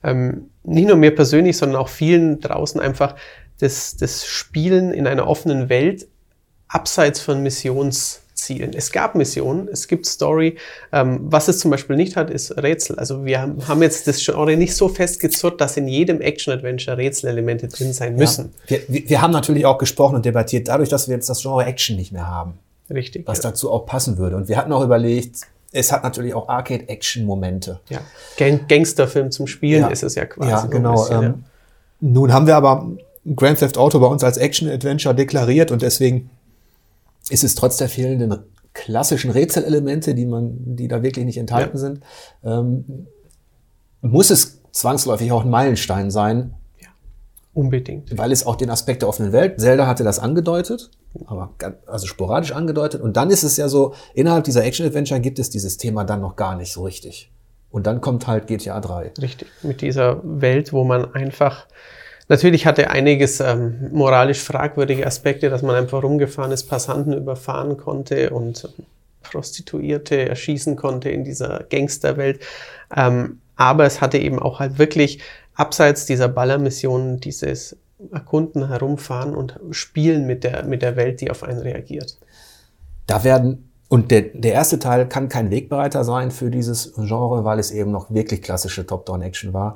[0.04, 3.16] ähm, nicht nur mir persönlich, sondern auch vielen draußen einfach
[3.60, 6.08] das, das Spielen in einer offenen Welt
[6.68, 8.74] abseits von Missions Zielen.
[8.74, 10.58] Es gab Missionen, es gibt Story.
[10.92, 13.00] Ähm, was es zum Beispiel nicht hat, ist Rätsel.
[13.00, 17.94] Also wir haben jetzt das Genre nicht so festgezurrt, dass in jedem Action-Adventure Rätselelemente drin
[17.94, 18.54] sein müssen.
[18.68, 18.78] Ja.
[18.88, 21.96] Wir, wir, haben natürlich auch gesprochen und debattiert, dadurch, dass wir jetzt das Genre Action
[21.96, 22.56] nicht mehr haben.
[22.90, 23.28] Richtig.
[23.28, 23.52] Was ja.
[23.52, 24.36] dazu auch passen würde.
[24.36, 25.42] Und wir hatten auch überlegt,
[25.74, 27.80] es hat natürlich auch Arcade-Action-Momente.
[27.90, 28.00] Ja.
[28.38, 29.88] Gang Gangsterfilm zum Spielen ja.
[29.88, 30.52] ist es ja quasi.
[30.52, 30.94] Ja, genau.
[30.94, 31.34] Bisschen, ähm, ja.
[32.00, 32.88] Nun haben wir aber
[33.36, 36.30] Grand Theft Auto bei uns als Action-Adventure deklariert und deswegen
[37.30, 38.38] ist es trotz der fehlenden
[38.74, 41.82] klassischen Rätselelemente, die man, die da wirklich nicht enthalten ja.
[41.82, 42.00] sind,
[42.44, 43.08] ähm,
[44.02, 46.54] muss es zwangsläufig auch ein Meilenstein sein.
[47.54, 48.18] Unbedingt.
[48.18, 50.90] Weil es auch den Aspekt der offenen Welt, Zelda hatte das angedeutet,
[51.28, 51.54] aber
[51.86, 53.02] also sporadisch angedeutet.
[53.02, 56.36] Und dann ist es ja so, innerhalb dieser Action-Adventure gibt es dieses Thema dann noch
[56.36, 57.32] gar nicht so richtig.
[57.70, 59.14] Und dann kommt halt GTA 3.
[59.22, 61.68] Richtig, mit dieser Welt, wo man einfach
[62.30, 68.30] Natürlich hatte einiges ähm, moralisch fragwürdige Aspekte, dass man einfach rumgefahren ist, Passanten überfahren konnte
[68.30, 68.70] und
[69.22, 72.40] Prostituierte erschießen konnte in dieser Gangsterwelt.
[72.96, 75.20] Ähm, aber es hatte eben auch halt wirklich
[75.56, 77.78] abseits dieser Ballermissionen dieses
[78.12, 82.18] Erkunden, Herumfahren und Spielen mit der, mit der Welt, die auf einen reagiert.
[83.08, 87.60] Da werden, und der, der erste Teil kann kein Wegbereiter sein für dieses Genre, weil
[87.60, 89.76] es eben noch wirklich klassische Top-Down-Action war.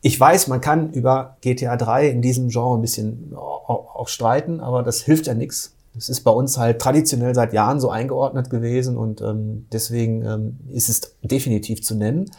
[0.00, 4.82] Ich weiß, man kann über GTA 3 in diesem Genre ein bisschen auch streiten, aber
[4.82, 5.74] das hilft ja nichts.
[5.96, 10.58] Es ist bei uns halt traditionell seit Jahren so eingeordnet gewesen und ähm, deswegen ähm,
[10.72, 12.30] ist es definitiv zu nennen.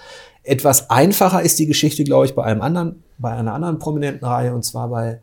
[0.46, 4.54] Etwas einfacher ist die Geschichte, glaube ich, bei einem anderen, bei einer anderen prominenten Reihe
[4.54, 5.20] und zwar bei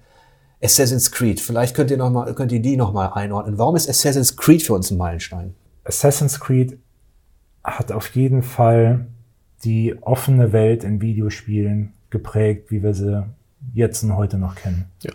[0.62, 1.40] Assassin's Creed.
[1.40, 3.58] Vielleicht könnt ihr noch mal, könnt ihr die noch mal einordnen.
[3.58, 5.54] Warum ist Assassin's Creed für uns ein Meilenstein?
[5.84, 6.78] Assassin's Creed
[7.64, 9.06] hat auf jeden Fall
[9.64, 13.24] die offene Welt in Videospielen geprägt, wie wir sie
[13.74, 14.86] jetzt und heute noch kennen.
[15.02, 15.12] Ja.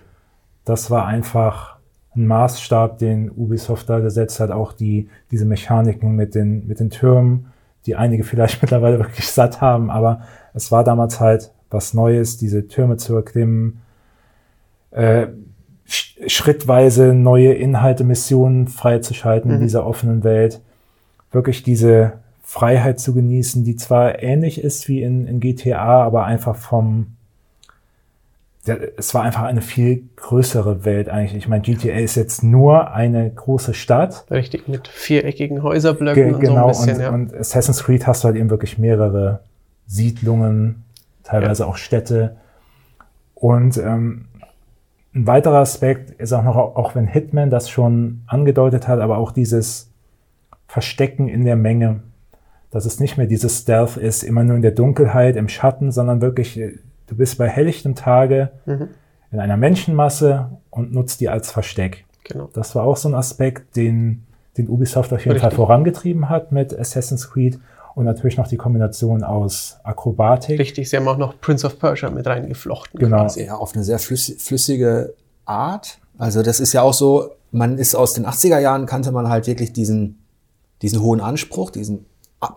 [0.66, 1.78] Das war einfach
[2.16, 6.90] ein Maßstab, den Ubisoft da gesetzt hat, auch die, diese Mechaniken mit den, mit den
[6.90, 7.48] Türmen,
[7.88, 10.22] die einige vielleicht mittlerweile wirklich satt haben, aber
[10.54, 13.82] es war damals halt was Neues, diese Türme zu erklimmen,
[14.92, 15.28] äh,
[15.86, 19.58] schrittweise neue Inhalte, Missionen freizuschalten mhm.
[19.58, 20.62] in dieser offenen Welt,
[21.32, 26.56] wirklich diese Freiheit zu genießen, die zwar ähnlich ist wie in, in GTA, aber einfach
[26.56, 27.17] vom,
[28.68, 31.36] es war einfach eine viel größere Welt eigentlich.
[31.36, 34.26] Ich meine, GTA ist jetzt nur eine große Stadt.
[34.32, 37.10] Richtig, mit viereckigen Häuserblöcken Ge und genau, so ein bisschen, und, ja.
[37.10, 39.40] und Assassin's Creed hast du halt eben wirklich mehrere
[39.88, 40.84] Siedlungen,
[41.24, 41.70] teilweise ja.
[41.70, 42.38] auch Städte.
[43.36, 44.26] Und ähm,
[45.14, 49.32] ein weiterer Aspekt ist auch noch, auch wenn Hitman das schon angedeutet hat, aber auch
[49.32, 49.90] dieses
[50.68, 52.02] Verstecken in der Menge.
[52.70, 56.22] Dass es nicht mehr dieses Stealth ist, immer nur in der Dunkelheit, im Schatten, sondern
[56.22, 56.60] wirklich
[57.08, 58.90] Du bist bei helllichtem Tage mhm.
[59.32, 62.06] in einer Menschenmasse und nutzt die als Versteck.
[62.24, 62.50] Genau.
[62.54, 64.26] Das war auch so ein Aspekt, den,
[64.58, 65.50] den Ubisoft auf jeden Richtig.
[65.50, 67.60] Fall vorangetrieben hat mit Assassin's Creed
[67.96, 70.60] und natürlich noch die Kombination aus Akrobatik.
[70.60, 73.00] Richtig, sie haben auch noch Prince of Persia mit reingeflochten.
[73.00, 73.22] Genau.
[73.22, 73.46] Quasi.
[73.46, 75.14] Ja, auf eine sehr flüssige
[75.46, 75.98] Art.
[76.18, 79.48] Also das ist ja auch so, man ist aus den 80er Jahren kannte man halt
[79.48, 80.20] wirklich diesen,
[80.82, 82.06] diesen hohen Anspruch, diesen,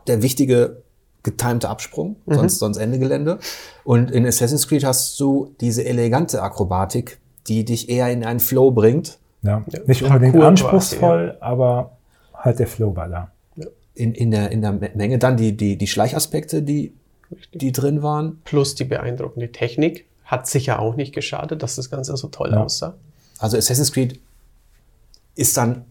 [0.07, 0.83] der wichtige
[1.23, 2.35] getimte Absprung, mhm.
[2.35, 3.39] sonst, sonst Ende Gelände.
[3.85, 8.71] Und in Assassin's Creed hast du diese elegante Akrobatik, die dich eher in einen Flow
[8.71, 9.19] bringt.
[9.43, 11.47] Ja, nicht unbedingt anspruchsvoll, ja.
[11.47, 11.97] aber
[12.35, 13.31] halt der Flow war da.
[13.95, 16.95] In, in, der, in der Menge dann die, die, die Schleichaspekte, die,
[17.53, 18.41] die drin waren.
[18.45, 20.07] Plus die beeindruckende Technik.
[20.25, 22.63] Hat sicher auch nicht geschadet, dass das Ganze so toll ja.
[22.63, 22.95] aussah.
[23.39, 24.21] Also Assassin's Creed
[25.35, 25.85] ist dann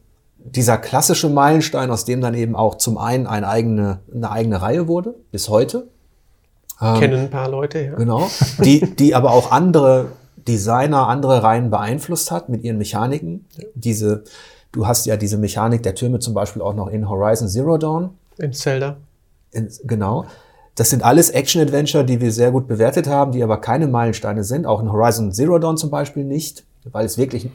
[0.45, 4.87] dieser klassische Meilenstein, aus dem dann eben auch zum einen eine eigene, eine eigene Reihe
[4.87, 5.87] wurde, bis heute.
[6.81, 7.95] Ähm, Kennen ein paar Leute, ja.
[7.95, 8.29] Genau.
[8.63, 10.07] Die, die aber auch andere
[10.47, 13.45] Designer, andere Reihen beeinflusst hat mit ihren Mechaniken.
[13.75, 14.23] Diese,
[14.71, 18.11] du hast ja diese Mechanik der Türme zum Beispiel auch noch in Horizon Zero Dawn.
[18.37, 18.97] In Zelda.
[19.51, 20.25] In, genau.
[20.75, 24.65] Das sind alles Action-Adventure, die wir sehr gut bewertet haben, die aber keine Meilensteine sind.
[24.65, 27.49] Auch in Horizon Zero Dawn zum Beispiel nicht, weil es wirklich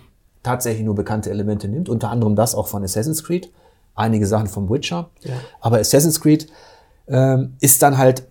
[0.44, 3.50] tatsächlich nur bekannte Elemente nimmt, unter anderem das auch von Assassin's Creed,
[3.96, 5.10] einige Sachen vom Witcher.
[5.22, 5.34] Ja.
[5.60, 6.46] Aber Assassin's Creed
[7.08, 8.24] ähm, ist dann halt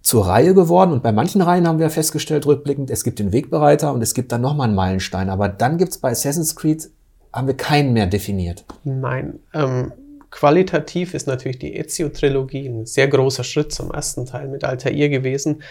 [0.00, 3.92] zur Reihe geworden und bei manchen Reihen haben wir festgestellt, rückblickend, es gibt den Wegbereiter
[3.92, 5.28] und es gibt dann nochmal einen Meilenstein.
[5.28, 6.88] Aber dann gibt's bei Assassin's Creed,
[7.32, 8.64] haben wir keinen mehr definiert.
[8.84, 9.40] Nein.
[9.52, 9.92] Ähm,
[10.30, 15.62] qualitativ ist natürlich die Ezio-Trilogie ein sehr großer Schritt zum ersten Teil mit Altair gewesen,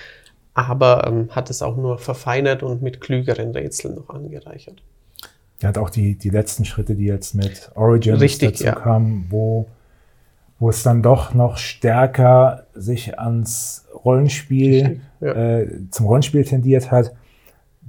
[0.53, 4.81] aber ähm, hat es auch nur verfeinert und mit klügeren Rätseln noch angereichert.
[5.59, 8.75] Er hat auch die, die letzten Schritte, die jetzt mit Origins Richtig, dazu ja.
[8.75, 9.67] kamen, wo,
[10.59, 15.59] wo es dann doch noch stärker sich ans Rollenspiel, ja.
[15.59, 17.13] äh, zum Rollenspiel tendiert hat,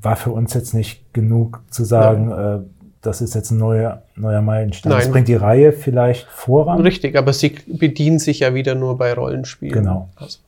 [0.01, 2.61] war für uns jetzt nicht genug zu sagen, äh,
[3.01, 4.91] das ist jetzt ein neuer, neuer Meilenstein.
[4.91, 5.01] Nein.
[5.01, 6.81] Das bringt die Reihe vielleicht voran.
[6.81, 9.75] Richtig, aber sie bedient sich ja wieder nur bei Rollenspielen.
[9.75, 10.09] Genau.
[10.16, 10.39] Also.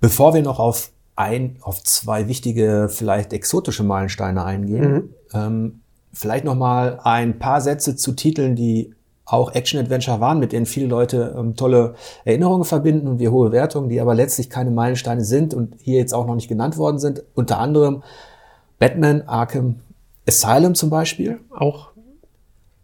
[0.00, 5.08] Bevor wir noch auf ein, auf zwei wichtige, vielleicht exotische Meilensteine eingehen, mhm.
[5.32, 5.80] ähm,
[6.14, 8.94] Vielleicht noch mal ein paar Sätze zu Titeln, die
[9.26, 11.94] auch Action-Adventure waren, mit denen viele Leute ähm, tolle
[12.24, 16.12] Erinnerungen verbinden und wir hohe Wertungen, die aber letztlich keine Meilensteine sind und hier jetzt
[16.12, 17.22] auch noch nicht genannt worden sind.
[17.34, 18.02] Unter anderem
[18.78, 19.80] Batman Arkham
[20.26, 21.40] Asylum zum Beispiel.
[21.50, 21.90] Auch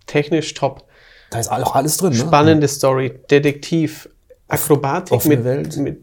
[0.06, 0.84] technisch top.
[1.30, 2.10] Da ist auch alles drin.
[2.10, 2.18] Ne?
[2.18, 4.08] Spannende Story, Detektiv,
[4.48, 5.76] Akrobatik mit, Welt.
[5.76, 6.00] mit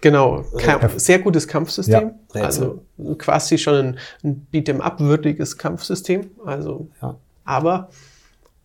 [0.00, 2.12] genau, Kampf, sehr gutes Kampfsystem.
[2.34, 2.82] Ja, also
[3.18, 6.30] quasi schon ein, ein Beat'em-up würdiges Kampfsystem.
[6.44, 7.16] Also, Ja.
[7.44, 7.88] aber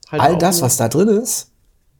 [0.10, 1.52] halt All das, was da drin ist,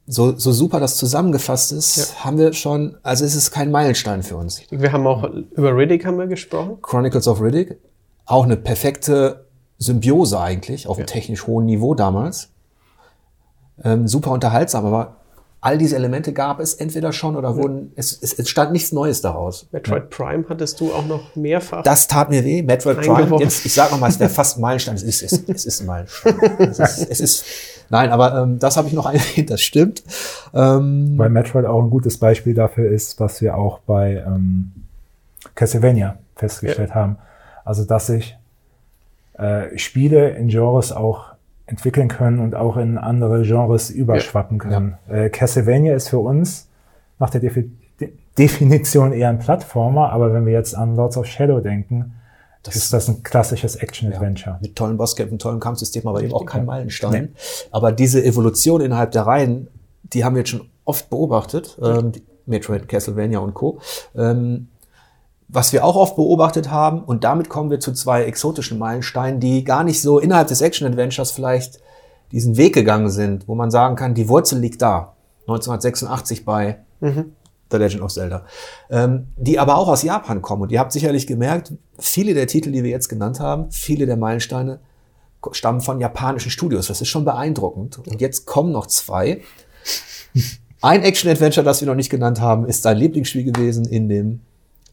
[0.06, 4.36] so, so super das zusammengefasst ist, haben wir schon, also es ist kein Meilenstein für
[4.36, 4.60] uns.
[4.70, 6.78] Wir haben auch über Riddick haben wir gesprochen.
[6.82, 7.78] Chronicles of Riddick,
[8.26, 9.46] auch eine perfekte
[9.78, 12.50] Symbiose eigentlich, auf einem technisch hohen Niveau damals.
[13.84, 15.16] Ähm, super unterhaltsam, aber
[15.62, 19.20] all diese Elemente gab es entweder schon oder wurden, es, es, es stand nichts Neues
[19.20, 19.68] daraus.
[19.70, 21.84] Metroid Prime hattest du auch noch mehrfach.
[21.84, 22.62] Das tat mir weh.
[22.62, 24.96] Metroid Prime, jetzt, ich sag noch mal, es wäre fast ein Meilenstein.
[24.96, 26.34] Es ist, es, es ist ein Meilenstein.
[26.58, 27.44] Es ist, es ist
[27.90, 30.02] nein, aber ähm, das habe ich noch erwähnt, das stimmt.
[30.52, 34.72] Ähm, Weil Metroid auch ein gutes Beispiel dafür ist, was wir auch bei ähm,
[35.54, 37.18] Castlevania festgestellt haben.
[37.64, 38.36] Also, dass sich
[39.34, 41.31] äh, Spiele in Genres auch
[41.72, 44.98] entwickeln können und auch in andere Genres überschwappen können.
[45.08, 46.68] Äh, Castlevania ist für uns
[47.18, 51.26] nach der Defi De Definition eher ein Plattformer, aber wenn wir jetzt an Lords of
[51.26, 52.14] Shadow denken,
[52.66, 54.58] ist das ein klassisches Action-Adventure.
[54.62, 57.34] mit tollen Bosskämpfen, tollen Kampfsystemen, aber eben auch kein Meilenstein.
[57.70, 59.68] Aber diese Evolution innerhalb der Reihen,
[60.02, 62.12] die haben wir jetzt schon oft beobachtet, ähm,
[62.46, 63.80] Metroid, Castlevania und Co.
[64.16, 64.68] Ähm,
[65.52, 69.64] was wir auch oft beobachtet haben, und damit kommen wir zu zwei exotischen Meilensteinen, die
[69.64, 71.80] gar nicht so innerhalb des Action-Adventures vielleicht
[72.32, 75.14] diesen Weg gegangen sind, wo man sagen kann, die Wurzel liegt da.
[75.42, 76.78] 1986 bei
[77.70, 78.46] The Legend of Zelda.
[78.90, 80.62] Ähm, die aber auch aus Japan kommen.
[80.62, 84.16] Und ihr habt sicherlich gemerkt, viele der Titel, die wir jetzt genannt haben, viele der
[84.16, 84.80] Meilensteine
[85.50, 86.86] stammen von japanischen Studios.
[86.86, 87.98] Das ist schon beeindruckend.
[87.98, 89.42] Und jetzt kommen noch zwei.
[90.80, 94.40] Ein Action-Adventure, das wir noch nicht genannt haben, ist dein Lieblingsspiel gewesen in dem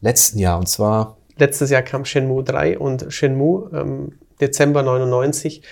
[0.00, 0.58] letzten Jahr.
[0.58, 5.62] Und zwar Letztes Jahr kam Shenmue 3 und Shenmue ähm, Dezember 99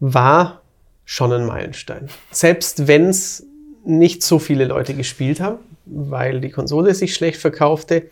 [0.00, 0.60] war
[1.06, 2.10] schon ein Meilenstein.
[2.30, 3.46] Selbst wenn es
[3.86, 8.10] nicht so viele Leute gespielt haben, weil die Konsole sich schlecht verkaufte.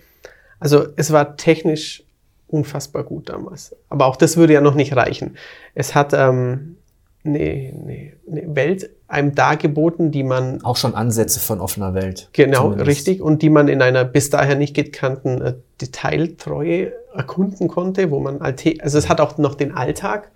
[0.58, 2.02] Also es war technisch
[2.46, 3.76] unfassbar gut damals.
[3.90, 5.36] Aber auch das würde ja noch nicht reichen.
[5.74, 6.76] Es hat ähm,
[7.24, 12.28] eine, eine, eine Welt einem dargeboten, die man auch schon Ansätze von offener Welt.
[12.32, 12.88] Genau, Zumindest.
[12.88, 13.20] richtig.
[13.20, 18.40] Und die man in einer bis daher nicht gekannten äh, Detailtreue erkunden konnte, wo man
[18.40, 20.30] alte also es hat auch noch den Alltag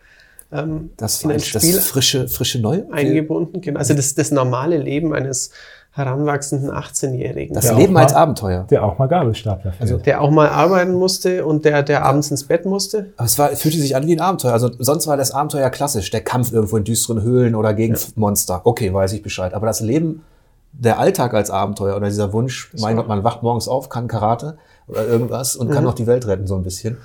[0.51, 2.86] ähm, Das in ein das Spiel frische, frische Neue.
[2.91, 3.61] eingebunden.
[3.61, 3.78] Genau.
[3.78, 5.51] Also das, das normale Leben eines
[5.99, 8.66] heranwachsenden 18-Jährigen, Das Ja, Leben auch als mal- Abenteuer.
[8.70, 12.44] Der auch mal Gabelstapler also, der auch mal arbeiten musste und der, der abends ins
[12.44, 13.12] Bett musste.
[13.16, 14.53] Aber es war, fühlte sich an wie ein Abenteuer.
[14.53, 16.11] Also sonst war das Abenteuer klassisch.
[16.11, 18.62] Der Kampf irgendwo in düsteren Höhlen oder gegen Monster.
[18.64, 19.53] Okay, weiß ich Bescheid.
[19.53, 20.22] Aber das Leben,
[20.72, 24.57] der Alltag als Abenteuer oder dieser Wunsch, mein Gott, man wacht morgens auf, kann Karate
[24.86, 26.99] oder irgendwas und kann noch die Welt retten, so ein bisschen.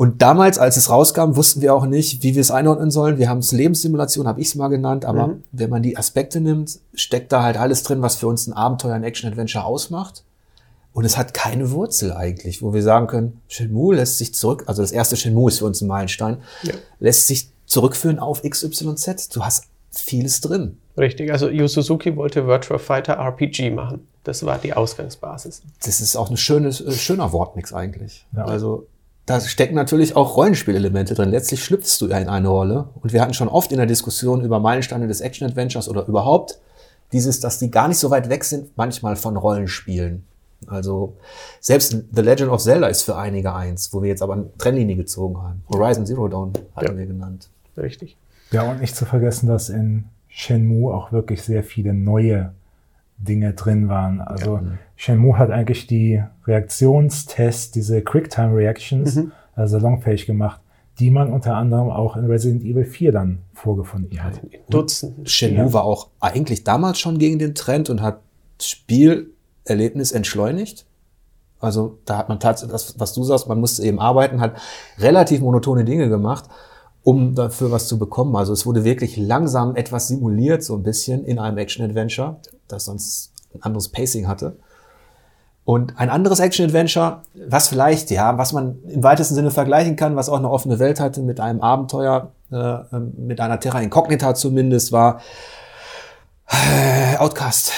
[0.00, 3.18] Und damals, als es rauskam, wussten wir auch nicht, wie wir es einordnen sollen.
[3.18, 6.78] Wir haben es Lebenssimulation, habe ich es mal genannt, aber wenn man die Aspekte nimmt,
[6.94, 10.24] steckt da halt alles drin, was für uns ein Abenteuer, ein Action-Adventure ausmacht.
[10.94, 14.80] Und es hat keine Wurzel eigentlich, wo wir sagen können, Shenmue lässt sich zurück, also
[14.80, 16.72] das erste Shenmue ist für uns ein Meilenstein, Ja.
[16.98, 19.28] lässt sich zurückführen auf XYZ.
[19.34, 20.78] Du hast vieles drin.
[20.96, 24.08] Richtig, also Yu Suzuki wollte Virtua Fighter RPG machen.
[24.24, 25.60] Das war die Ausgangsbasis.
[25.84, 28.24] Das ist auch ein schönes, äh, schöner Wortmix eigentlich.
[28.34, 28.46] Ja.
[28.46, 28.86] Also
[29.30, 31.30] da stecken natürlich auch Rollenspielelemente drin.
[31.30, 32.88] Letztlich schlüpfst du ja in eine Rolle.
[33.00, 36.58] Und wir hatten schon oft in der Diskussion über Meilensteine des Action-Adventures oder überhaupt
[37.12, 40.24] dieses, dass die gar nicht so weit weg sind, manchmal von Rollenspielen.
[40.66, 41.14] Also
[41.60, 44.96] selbst The Legend of Zelda ist für einige eins, wo wir jetzt aber eine Trennlinie
[44.96, 45.62] gezogen haben.
[45.72, 46.98] Horizon Zero Dawn hatten Ja.
[46.98, 47.48] wir genannt.
[47.76, 48.16] Richtig.
[48.50, 52.52] Ja, und nicht zu vergessen, dass in Shenmue auch wirklich sehr viele neue
[53.20, 54.20] Dinge drin waren.
[54.20, 54.60] Also
[54.96, 59.20] Shenmue hat eigentlich die Reaktionstests, diese Quicktime Reactions,
[59.54, 60.60] also salonfähig gemacht,
[60.98, 64.42] die man unter anderem auch in Resident Evil 4 dann vorgefunden hat.
[64.44, 65.26] In Dutzenden.
[65.26, 65.72] Shenmue Ja.
[65.72, 68.20] war auch eigentlich damals schon gegen den Trend und hat
[68.60, 70.86] Spielerlebnis entschleunigt.
[71.58, 74.54] Also da hat man tatsächlich, das, was du sagst, man musste eben arbeiten, hat
[74.98, 76.44] relativ monotone Dinge gemacht,
[77.02, 78.36] um dafür was zu bekommen.
[78.36, 82.36] Also es wurde wirklich langsam etwas simuliert, so ein bisschen in einem Action-Adventure,
[82.68, 84.56] das sonst ein anderes Pacing hatte.
[85.64, 90.28] Und ein anderes Action-Adventure, was vielleicht, ja, was man im weitesten Sinne vergleichen kann, was
[90.28, 94.92] auch eine offene Welt hatte mit einem Abenteuer, äh, ähm, mit einer Terra Incognita zumindest,
[94.92, 95.20] war
[96.48, 97.72] äh, Outcast.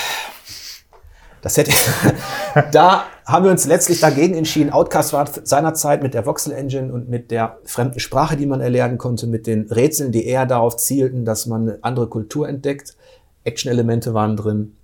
[1.42, 1.72] Das hätte,
[2.72, 4.70] da haben wir uns letztlich dagegen entschieden.
[4.70, 8.98] Outcast war seinerzeit mit der Voxel Engine und mit der fremden Sprache, die man erlernen
[8.98, 12.96] konnte, mit den Rätseln, die eher darauf zielten, dass man eine andere Kultur entdeckt,
[13.44, 14.76] Action-Elemente waren drin.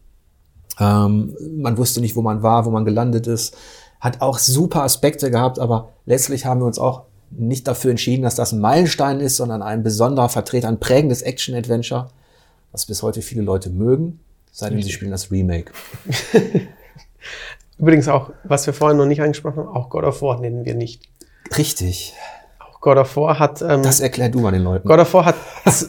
[0.78, 3.56] Ähm, man wusste nicht, wo man war, wo man gelandet ist.
[4.00, 8.36] Hat auch super Aspekte gehabt, aber letztlich haben wir uns auch nicht dafür entschieden, dass
[8.36, 12.08] das ein Meilenstein ist, sondern ein besonderer Vertreter, ein prägendes Action-Adventure,
[12.72, 14.20] was bis heute viele Leute mögen,
[14.52, 15.72] seitdem sie spielen das Remake.
[17.78, 20.74] Übrigens auch, was wir vorhin noch nicht angesprochen haben, auch God of War nennen wir
[20.74, 21.02] nicht.
[21.56, 22.14] Richtig.
[22.58, 23.62] Auch God of War hat.
[23.62, 24.86] Ähm, Das erklär du mal den Leuten.
[24.86, 25.36] God of War hat,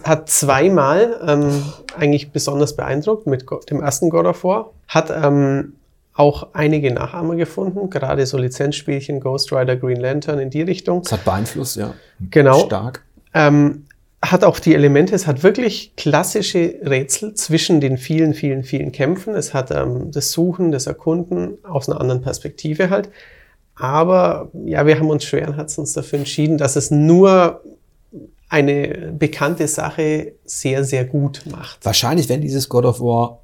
[0.04, 1.64] hat zweimal ähm,
[1.98, 4.72] eigentlich besonders beeindruckt mit dem ersten God of War.
[4.88, 5.74] Hat ähm,
[6.14, 11.02] auch einige Nachahmer gefunden, gerade so Lizenzspielchen, Ghost Rider, Green Lantern in die Richtung.
[11.04, 11.94] Das hat beeinflusst, ja.
[12.30, 12.60] Genau.
[12.66, 13.04] Stark.
[13.34, 13.86] Ähm,
[14.22, 19.34] hat auch die Elemente, es hat wirklich klassische Rätsel zwischen den vielen, vielen, vielen Kämpfen.
[19.34, 23.10] Es hat ähm, das Suchen, das Erkunden aus einer anderen Perspektive halt.
[23.76, 27.62] Aber ja, wir haben uns schweren Herzens dafür entschieden, dass es nur
[28.50, 31.86] eine bekannte Sache sehr, sehr gut macht.
[31.86, 33.40] Wahrscheinlich, wenn dieses God of War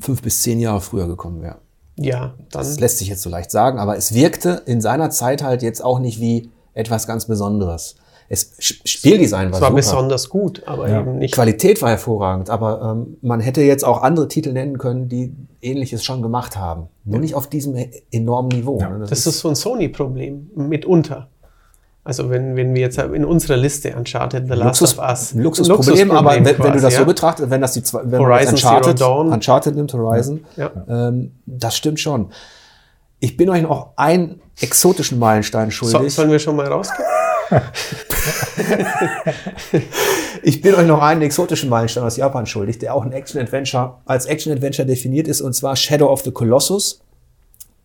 [0.00, 1.58] fünf bis zehn Jahre früher gekommen wäre.
[1.96, 5.42] Ja, dann Das lässt sich jetzt so leicht sagen, aber es wirkte in seiner Zeit
[5.42, 7.96] halt jetzt auch nicht wie etwas ganz Besonderes.
[8.30, 9.76] Es Spieldesign war, es war super.
[9.76, 11.00] besonders gut, aber Ja.
[11.00, 11.32] eben nicht.
[11.32, 16.04] Qualität war hervorragend, aber ähm, man hätte jetzt auch andere Titel nennen können, die Ähnliches
[16.04, 16.88] schon gemacht haben.
[17.04, 17.74] Nur nicht auf diesem
[18.10, 18.78] enormen Niveau.
[18.80, 19.06] Ja, ne?
[19.08, 21.28] Das ist so ein Sony-Problem mitunter.
[22.04, 25.34] Also wenn, wenn wir jetzt in unserer Liste Uncharted, The Last Luxus, of Us.
[25.34, 27.04] ein Luxusproblem, aber wenn, wenn du quasi, das so ja.
[27.06, 29.00] betrachtest, wenn das die zwei, wenn Horizon Uncharted.
[29.02, 30.70] Uncharted nimmt, Horizon, Ja.
[30.88, 32.30] ähm, das stimmt schon.
[33.20, 36.14] Ich bin euch noch einen exotischen Meilenstein So, schuldig.
[36.14, 37.04] sollen wir schon mal rausgehen?
[40.42, 44.26] Ich bin euch noch einen exotischen Meilenstein aus Japan schuldig, der auch ein Action-Adventure als
[44.26, 47.00] Action-Adventure definiert ist, und zwar Shadow of the Colossus.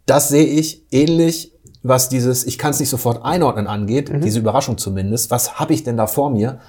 [0.06, 4.78] Das sehe ich ähnlich, was dieses, ich kann es nicht sofort einordnen angeht, diese Überraschung
[4.78, 5.32] zumindest.
[5.32, 6.60] Was habe ich denn da vor mir?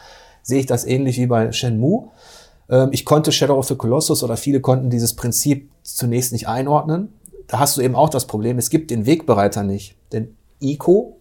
[0.42, 2.10] Sehe ich das ähnlich wie bei Shenmue.
[2.68, 7.12] Ähm, ich konnte Shadow of the Colossus oder viele konnten dieses Prinzip zunächst nicht einordnen.
[7.46, 9.96] Da hast du eben auch das Problem, es gibt den Wegbereiter nicht.
[10.12, 11.18] Denn Ico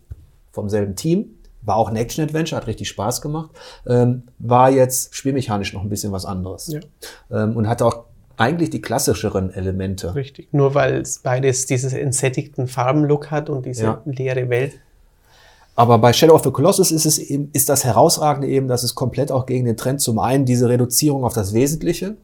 [0.51, 1.32] vom selben Team,
[1.65, 3.51] war auch ein Action-Adventure, hat richtig Spaß gemacht,
[3.87, 6.67] ähm, war jetzt spielmechanisch noch ein bisschen was anderes.
[6.67, 6.79] Ja.
[7.31, 8.03] Ähm, und hatte auch
[8.37, 10.15] eigentlich die klassischeren Elemente.
[10.15, 10.49] Richtig.
[10.53, 14.01] Nur weil es beides dieses entsättigten Farbenlook hat und diese Ja.
[14.05, 14.73] leere Welt.
[15.75, 18.93] Aber bei Shadow of the Colossus ist es eben, ist das Herausragende eben, dass es
[18.95, 22.15] komplett auch gegen den Trend zum einen diese Reduzierung auf das Wesentliche.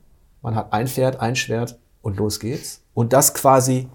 [0.42, 2.82] Man hat ein Pferd, ein Schwert und los geht's.
[2.94, 3.88] Und das quasi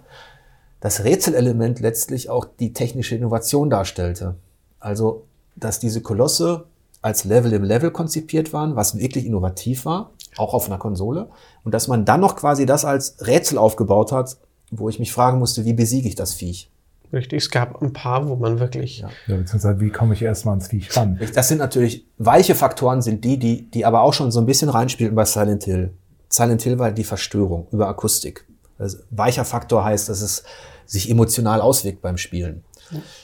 [0.80, 4.34] das Rätselelement letztlich auch die technische Innovation darstellte.
[4.80, 5.24] Also,
[5.56, 6.64] dass diese Kolosse
[7.02, 11.28] als Level im Level konzipiert waren, was wirklich innovativ war, auch auf einer Konsole.
[11.62, 14.38] Und dass man dann noch quasi das als Rätsel aufgebaut hat,
[14.70, 16.70] wo ich mich fragen musste, wie besiege ich das Viech?
[17.12, 17.42] Richtig.
[17.44, 19.00] Es gab ein paar, wo man wirklich.
[19.00, 19.10] Ja.
[19.26, 21.20] Ja, beziehungsweise, wie komme ich erstmal ans Viech ran?
[21.34, 24.68] Das sind natürlich weiche Faktoren, sind die, die, die aber auch schon so ein bisschen
[24.68, 25.92] reinspielten bei Silent Hill.
[26.28, 28.46] Silent Hill war die Verstörung über Akustik.
[28.78, 30.42] Also weicher Faktor heißt, dass es
[30.86, 32.64] sich emotional auswirkt beim Spielen.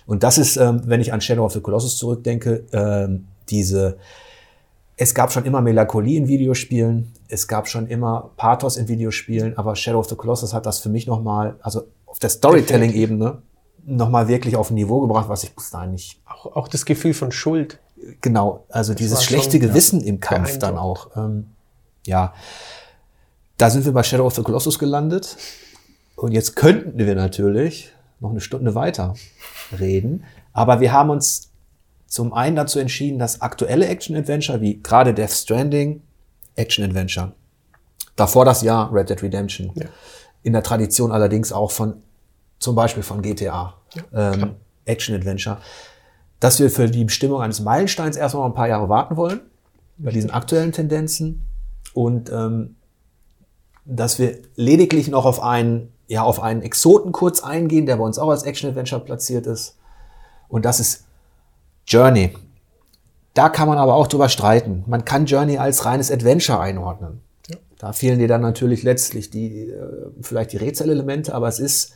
[0.06, 3.98] Und das ist, ähm, wenn ich an Shadow of the Colossus zurückdenke, ähm, diese,
[4.96, 9.76] es gab schon immer Melancholie in Videospielen, es gab schon immer Pathos in Videospielen, aber
[9.76, 13.42] Shadow of the Colossus hat das für mich nochmal, also auf der Storytelling-Ebene,
[13.86, 17.14] nochmal wirklich auf ein Niveau gebracht, was ich bis dahin nicht Auch, auch das Gefühl
[17.14, 17.78] von Schuld.
[18.20, 21.16] Genau, also dieses war schlechte schon, Gewissen im Kampf dann auch.
[21.16, 21.46] Ähm,
[22.06, 22.34] ja,
[23.56, 25.36] da sind wir bei Shadow of the Colossus gelandet.
[26.16, 29.14] Und jetzt könnten wir natürlich noch eine Stunde weiter
[29.78, 30.24] reden.
[30.52, 31.50] Aber wir haben uns
[32.06, 36.02] zum einen dazu entschieden, dass aktuelle Action-Adventure, wie gerade Death Stranding,
[36.56, 37.32] Action-Adventure,
[38.16, 39.86] davor das Jahr Red Dead Redemption, Ja.
[40.42, 42.02] in der Tradition allerdings auch von,
[42.58, 43.74] zum Beispiel von GTA,
[44.12, 45.58] ähm, Action-Adventure,
[46.40, 49.40] dass wir für die Bestimmung eines Meilensteins erstmal noch ein paar Jahre warten wollen,
[49.98, 51.42] bei diesen aktuellen Tendenzen
[51.94, 52.76] und ähm,
[53.84, 58.18] dass wir lediglich noch auf einen, ja, auf einen Exoten kurz eingehen, der bei uns
[58.18, 59.76] auch als Action-Adventure platziert ist.
[60.48, 61.04] Und das ist
[61.86, 62.36] Journey.
[63.32, 64.82] Da kann man aber auch drüber streiten.
[64.88, 67.20] Man kann Journey als reines Adventure einordnen.
[67.48, 67.58] Ja.
[67.78, 71.92] Da fehlen dir dann natürlich letztlich die, äh, vielleicht die Rätselelemente, aber es ist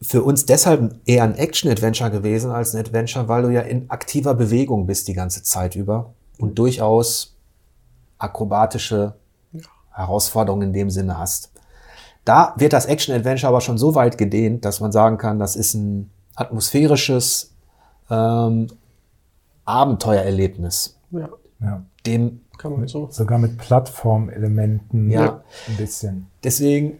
[0.00, 4.34] für uns deshalb eher ein Action-Adventure gewesen als ein Adventure, weil du ja in aktiver
[4.34, 7.34] Bewegung bist die ganze Zeit über und durchaus
[8.18, 9.16] akrobatische
[9.90, 11.50] Herausforderungen in dem Sinne hast.
[12.24, 15.74] Da wird das Action-Adventure aber schon so weit gedehnt, dass man sagen kann, das ist
[15.74, 17.54] ein atmosphärisches
[18.10, 18.68] ähm,
[19.64, 21.28] Abenteuererlebnis, Ja,
[21.60, 21.82] Ja.
[22.06, 23.08] dem kann man so.
[23.10, 25.42] Sogar mit Plattformelementen Ja.
[25.68, 26.26] ein bisschen.
[26.44, 26.98] Deswegen,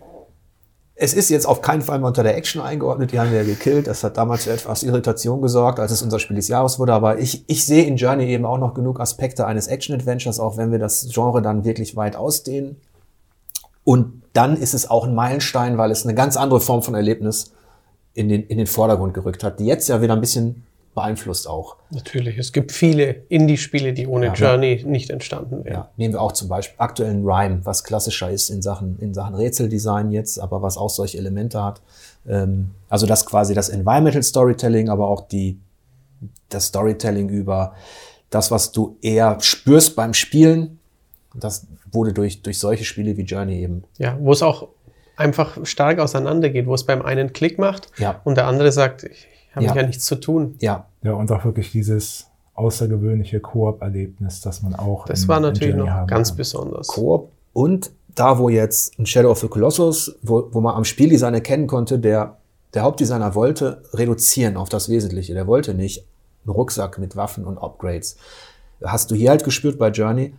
[0.95, 3.45] es ist jetzt auf keinen Fall mal unter der Action eingeordnet, die haben wir ja
[3.45, 3.87] gekillt.
[3.87, 6.93] Das hat damals für etwas Irritation gesorgt, als es unser Spiel des Jahres wurde.
[6.95, 10.71] Aber ich, ich sehe in Journey eben auch noch genug Aspekte eines Action-Adventures, auch wenn
[10.73, 12.77] wir das Genre dann wirklich weit ausdehnen.
[13.85, 17.53] Und dann ist es auch ein Meilenstein, weil es eine ganz andere Form von Erlebnis
[18.15, 20.65] in den, in den Vordergrund gerückt hat, die jetzt ja wieder ein bisschen
[20.95, 21.77] beeinflusst auch.
[21.91, 24.33] Natürlich, es gibt viele Indie-Spiele, die ohne Ja.
[24.35, 25.75] Journey nicht entstanden wären.
[25.75, 29.37] Ja, nehmen wir auch zum Beispiel aktuellen Rhyme, was klassischer ist in Sachen, in Sachen
[29.37, 31.81] Rätseldesign jetzt, aber was auch solche Elemente hat.
[32.29, 35.61] Ähm, also das quasi das Environmental Storytelling, aber auch die,
[36.49, 37.75] das Storytelling über
[38.31, 40.80] das, was du eher spürst beim Spielen.
[41.35, 43.85] Das wurde durch, durch solche Spiele wie Journey eben.
[43.99, 44.69] Ja, wo es auch
[45.17, 48.21] einfach stark auseinandergeht, wo es beim einen Klick macht Ja.
[48.25, 49.75] und der andere sagt, ich habe Ja.
[49.77, 50.57] ja nichts zu tun.
[50.61, 55.75] Ja, Ja, und auch wirklich dieses außergewöhnliche Koop-Erlebnis, das man auch Das in- war natürlich
[55.75, 56.37] noch haben ganz kann.
[56.37, 56.87] besonders.
[56.89, 61.33] Koop und da, wo jetzt ein Shadow of the Colossus, wo, wo man am Spieldesign
[61.35, 62.37] erkennen konnte, der,
[62.75, 65.33] der Hauptdesigner wollte reduzieren auf das Wesentliche.
[65.35, 66.05] Der wollte nicht
[66.45, 68.17] einen Rucksack mit Waffen und Upgrades.
[68.85, 70.35] Hast du hier halt gespürt bei Journey,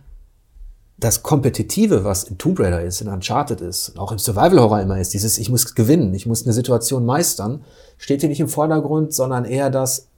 [0.98, 5.00] das Kompetitive, was in Tomb Raider ist, in Uncharted ist, auch im Survival Horror immer
[5.00, 7.64] ist, dieses ich muss gewinnen, ich muss eine Situation meistern,
[7.98, 10.08] steht hier nicht im Vordergrund, sondern eher das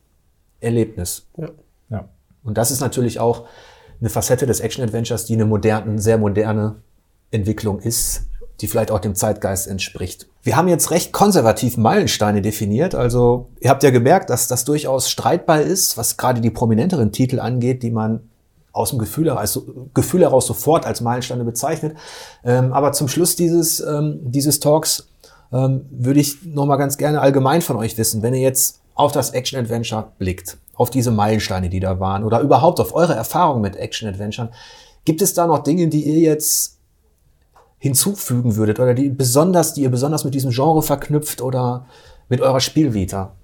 [0.61, 1.27] Erlebnis.
[1.37, 1.49] Ja.
[1.91, 2.09] Ja.
[2.43, 3.47] Und das ist natürlich auch
[4.01, 6.77] eine Facette des Action-Adventures, die eine moderne, sehr moderne
[7.31, 8.23] Entwicklung ist,
[8.61, 10.29] die vielleicht auch dem Zeitgeist entspricht.
[10.43, 12.95] Wir haben jetzt recht konservativ Meilensteine definiert.
[12.95, 17.41] Also ihr habt ja gemerkt, dass das durchaus streitbar ist, was gerade die prominenteren Titel
[17.41, 18.29] angeht, die man
[18.75, 21.97] aus dem Gefühl heraus, also Gefühl heraus sofort als Meilensteine bezeichnet.
[22.45, 25.09] Ähm, aber zum Schluss dieses, ähm, dieses Talks
[25.53, 29.13] ähm, würde ich noch mal ganz gerne allgemein von euch wissen, wenn ihr jetzt auf
[29.13, 33.77] das Action-Adventure blickt, auf diese Meilensteine, die da waren, oder überhaupt auf eure Erfahrung mit
[33.77, 34.51] Action-Adventuren,
[35.05, 36.79] gibt es da noch Dinge, die ihr jetzt
[37.79, 41.87] hinzufügen würdet oder die besonders, die ihr besonders mit diesem Genre verknüpft oder
[42.29, 43.37] mit eurer Spielvita?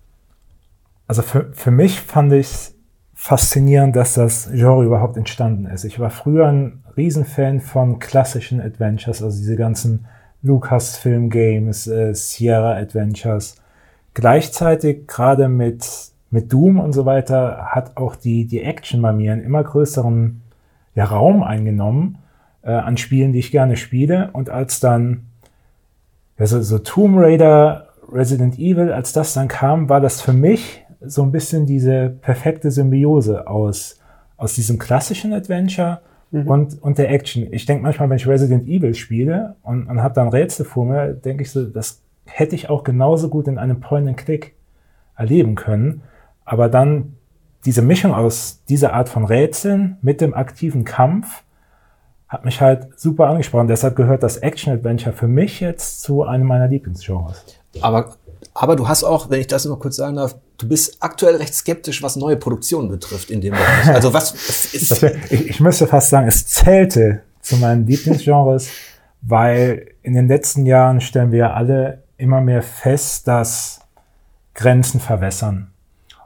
[1.06, 2.72] Also für, für mich fand ich
[3.20, 5.84] faszinierend, dass das Genre überhaupt entstanden ist.
[5.84, 10.06] Ich war früher ein Riesenfan von klassischen Adventures, also diese ganzen
[10.42, 13.56] Lucasfilm-Games, äh, Sierra-Adventures.
[14.14, 15.86] Gleichzeitig gerade mit,
[16.30, 20.40] mit Doom und so weiter hat auch die, die Action bei mir einen immer größeren
[20.94, 22.16] ja, Raum eingenommen
[22.62, 24.30] äh, an Spielen, die ich gerne spiele.
[24.32, 25.26] Und als dann
[26.38, 30.82] ja, so, so Tomb Raider, Resident Evil, als das dann kam, war das für mich
[31.00, 33.98] so ein bisschen diese perfekte Symbiose aus,
[34.36, 36.00] aus diesem klassischen Adventure
[36.32, 37.52] und, und der Action.
[37.52, 41.12] Ich denke manchmal, wenn ich Resident Evil spiele und, und habe dann Rätsel vor mir,
[41.12, 44.54] denke ich so, das hätte ich auch genauso gut in einem Point-and-Click
[45.16, 46.02] erleben können.
[46.44, 47.16] Aber dann
[47.64, 51.42] diese Mischung aus dieser Art von Rätseln mit dem aktiven Kampf
[52.28, 53.66] hat mich halt super angesprochen.
[53.66, 57.44] Deshalb gehört das Action-Adventure für mich jetzt zu einem meiner Lieblingsgenres.
[57.80, 58.14] Aber,
[58.54, 61.54] aber du hast auch, wenn ich das noch kurz sagen darf, du bist aktuell recht
[61.54, 63.88] skeptisch, was neue Produktionen betrifft in dem Bereich.
[63.88, 64.32] Also was
[64.74, 68.68] ist, wär, ich, ich müsste fast sagen, es zählte zu meinen Lieblingsgenres,
[69.22, 73.80] weil in den letzten Jahren stellen wir alle immer mehr fest, dass
[74.54, 75.70] Grenzen verwässern.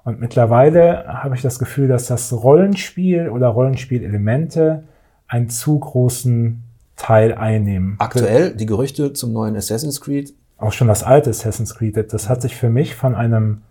[0.05, 4.85] Und mittlerweile habe ich das Gefühl, dass das Rollenspiel oder Rollenspielelemente
[5.29, 6.62] einen zu großen
[6.97, 7.97] Teil einnehmen.
[7.99, 10.35] aktuell die Gerüchte zum neuen Assassin's Creed.
[10.64, 13.62] Auch schon das alte Assassin's Creed, das hat sich für mich von einem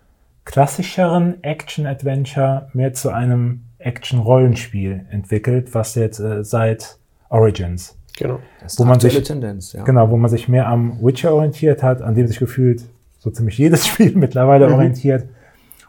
[0.45, 6.97] klassischeren Action-Adventure mehr zu einem Action-Rollenspiel entwickelt, was jetzt äh, seit
[7.29, 8.39] Origins, Genau.
[8.61, 9.83] Das Wo man sich- Tendenz, ja.
[9.83, 12.83] genau, wo man sich mehr am Witcher orientiert hat, an dem sich gefühlt
[13.17, 15.27] so ziemlich jedes Spiel mittlerweile orientiert.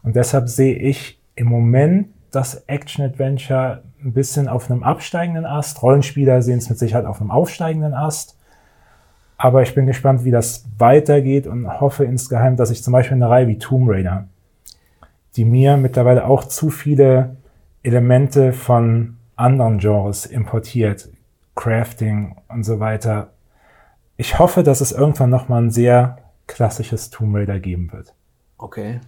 [0.03, 5.83] Und deshalb sehe ich im Moment das Action-Adventure ein bisschen auf einem absteigenden Ast.
[5.83, 8.39] Rollenspieler sehen es mit Sicherheit auf einem aufsteigenden Ast.
[9.37, 13.29] Aber ich bin gespannt, wie das weitergeht und hoffe insgeheim, dass ich zum Beispiel eine
[13.29, 14.29] Reihe wie Tomb Raider,
[15.37, 17.37] die mir mittlerweile auch zu viele
[17.83, 21.09] Elemente von anderen Genres importiert,
[21.55, 23.31] Crafting und so weiter.
[24.17, 28.15] Ich hoffe, dass es irgendwann nochmal ein sehr klassisches Tomb Raider geben wird.
[28.59, 29.01] Okay.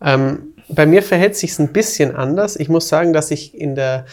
[0.00, 2.56] Ähm, bei mir verhält sich ein bisschen anders.
[2.56, 4.06] Ich muss sagen, dass ich in der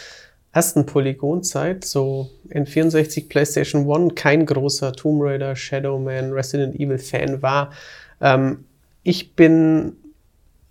[0.54, 7.72] ersten Polygonzeit, so N64, PlayStation 1, kein großer Tomb Raider, Shadowman, Resident Evil Fan war.
[8.20, 8.66] Ähm,
[9.04, 9.93] ich bin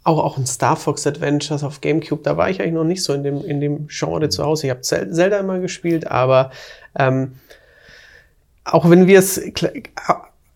[0.05, 3.13] auch, auch in Star Fox Adventures auf GameCube, da war ich eigentlich noch nicht so
[3.15, 4.67] in dem, in dem Genre zu Hause.
[4.67, 6.51] Ich habe Zel- Zelda immer gespielt, aber
[6.99, 7.33] ähm,
[8.65, 9.41] auch wenn wir es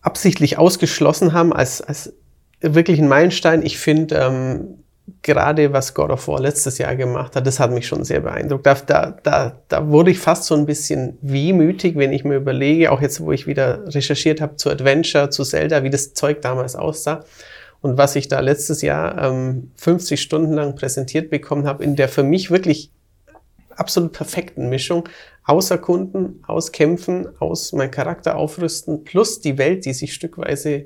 [0.01, 2.13] absichtlich ausgeschlossen haben als, als
[2.61, 4.83] wirklich ein Meilenstein, ich finde, ähm,
[5.21, 8.65] gerade was God of War letztes Jahr gemacht hat, das hat mich schon sehr beeindruckt.
[8.65, 12.91] Da, da, da, da wurde ich fast so ein bisschen wehmütig, wenn ich mir überlege,
[12.91, 16.75] auch jetzt, wo ich wieder recherchiert habe zu Adventure, zu Zelda, wie das Zeug damals
[16.75, 17.23] aussah.
[17.81, 22.09] Und was ich da letztes Jahr ähm, 50 Stunden lang präsentiert bekommen habe, in der
[22.09, 22.91] für mich wirklich
[23.75, 25.07] absolut perfekten Mischung
[25.43, 30.85] aus Erkunden, aus Kämpfen, aus meinen Charakter aufrüsten, plus die Welt, die sich stückweise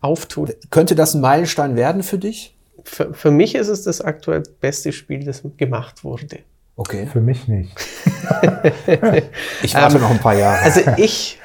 [0.00, 0.56] auftut.
[0.70, 2.54] Könnte das ein Meilenstein werden für dich?
[2.88, 6.40] Für, für mich ist es das aktuell beste Spiel, das gemacht wurde.
[6.76, 7.06] Okay.
[7.06, 7.70] Für mich nicht.
[9.62, 10.62] ich warte ähm, noch ein paar Jahre.
[10.62, 11.38] Also ich,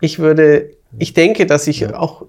[0.00, 1.94] ich würde, ich denke, dass ich ja.
[1.94, 2.24] auch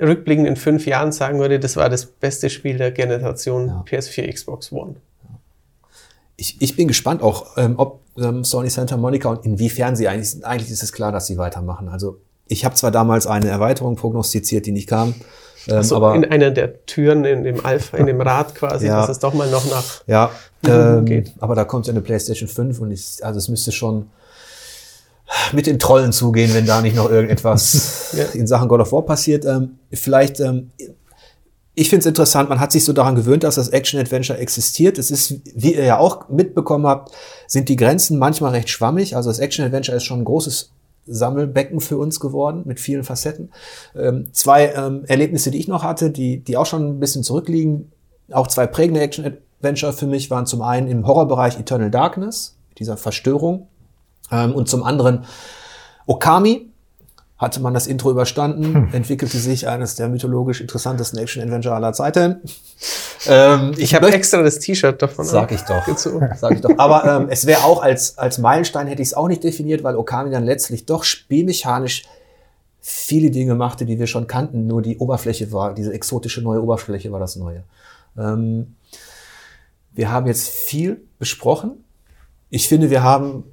[0.00, 3.84] rückblickend in fünf Jahren sagen würde, das war das beste Spiel der Generation ja.
[3.88, 4.96] PS4, Xbox One.
[6.36, 10.44] Ich, ich bin gespannt auch, ähm, ob ähm, Sony Santa Monica und inwiefern sie eigentlich,
[10.44, 11.88] eigentlich ist es klar, dass sie weitermachen.
[11.88, 15.14] Also ich habe zwar damals eine Erweiterung prognostiziert, die nicht kam.
[15.68, 19.00] Ähm, so, aber in einer der Türen in dem Alpha, in dem Rad quasi, ja,
[19.00, 20.30] dass es doch mal noch nach ja,
[20.66, 21.32] ähm, geht.
[21.40, 24.06] Aber da kommt ja eine PlayStation 5 und ich, also es müsste schon
[25.52, 28.24] mit den Trollen zugehen, wenn da nicht noch irgendetwas ja.
[28.32, 29.44] in Sachen God of War passiert.
[29.44, 30.70] Ähm, vielleicht, ähm,
[31.74, 34.98] ich finde es interessant, man hat sich so daran gewöhnt, dass das Action-Adventure existiert.
[34.98, 37.12] Es ist, wie ihr ja auch mitbekommen habt,
[37.46, 39.16] sind die Grenzen manchmal recht schwammig.
[39.16, 40.70] Also das Action-Adventure ist schon ein großes
[41.06, 43.50] Sammelbecken für uns geworden mit vielen Facetten.
[43.94, 47.92] Ähm, zwei ähm, Erlebnisse, die ich noch hatte, die, die auch schon ein bisschen zurückliegen,
[48.32, 53.68] auch zwei prägende Action-Adventure für mich waren zum einen im Horrorbereich Eternal Darkness, dieser Verstörung,
[54.30, 55.24] ähm, und zum anderen
[56.06, 56.70] Okami,
[57.38, 58.88] hatte man das Intro überstanden, hm.
[58.92, 62.40] entwickelte sich eines der mythologisch interessantesten Action-Adventure aller Zeiten.
[63.26, 65.24] Ähm, ich habe extra das T-Shirt davon.
[65.26, 65.86] Sag ich doch.
[65.96, 66.78] Sag ich doch.
[66.78, 69.96] Aber ähm, es wäre auch als, als Meilenstein hätte ich es auch nicht definiert, weil
[69.96, 72.04] Okami dann letztlich doch spielmechanisch
[72.80, 74.66] viele Dinge machte, die wir schon kannten.
[74.66, 77.64] Nur die Oberfläche war, diese exotische neue Oberfläche war das Neue.
[78.16, 78.76] Ähm,
[79.92, 81.84] wir haben jetzt viel besprochen.
[82.48, 83.44] Ich finde, wir haben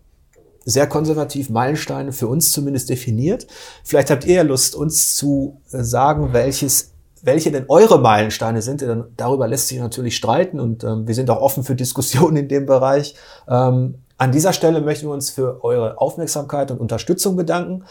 [0.65, 3.47] sehr konservativ Meilensteine für uns zumindest definiert.
[3.83, 6.91] Vielleicht habt ihr ja Lust, uns zu äh, sagen, welches,
[7.21, 8.85] welche denn eure Meilensteine sind.
[9.17, 12.65] darüber lässt sich natürlich streiten und ähm, wir sind auch offen für Diskussionen in dem
[12.65, 13.15] Bereich.
[13.47, 17.83] Ähm, an dieser Stelle möchten wir uns für eure Aufmerksamkeit und Unterstützung bedanken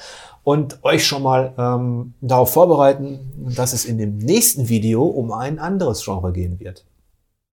[0.45, 3.21] und euch schon mal ähm, darauf vorbereiten,
[3.55, 6.85] dass es in dem nächsten Video um ein anderes Genre gehen wird.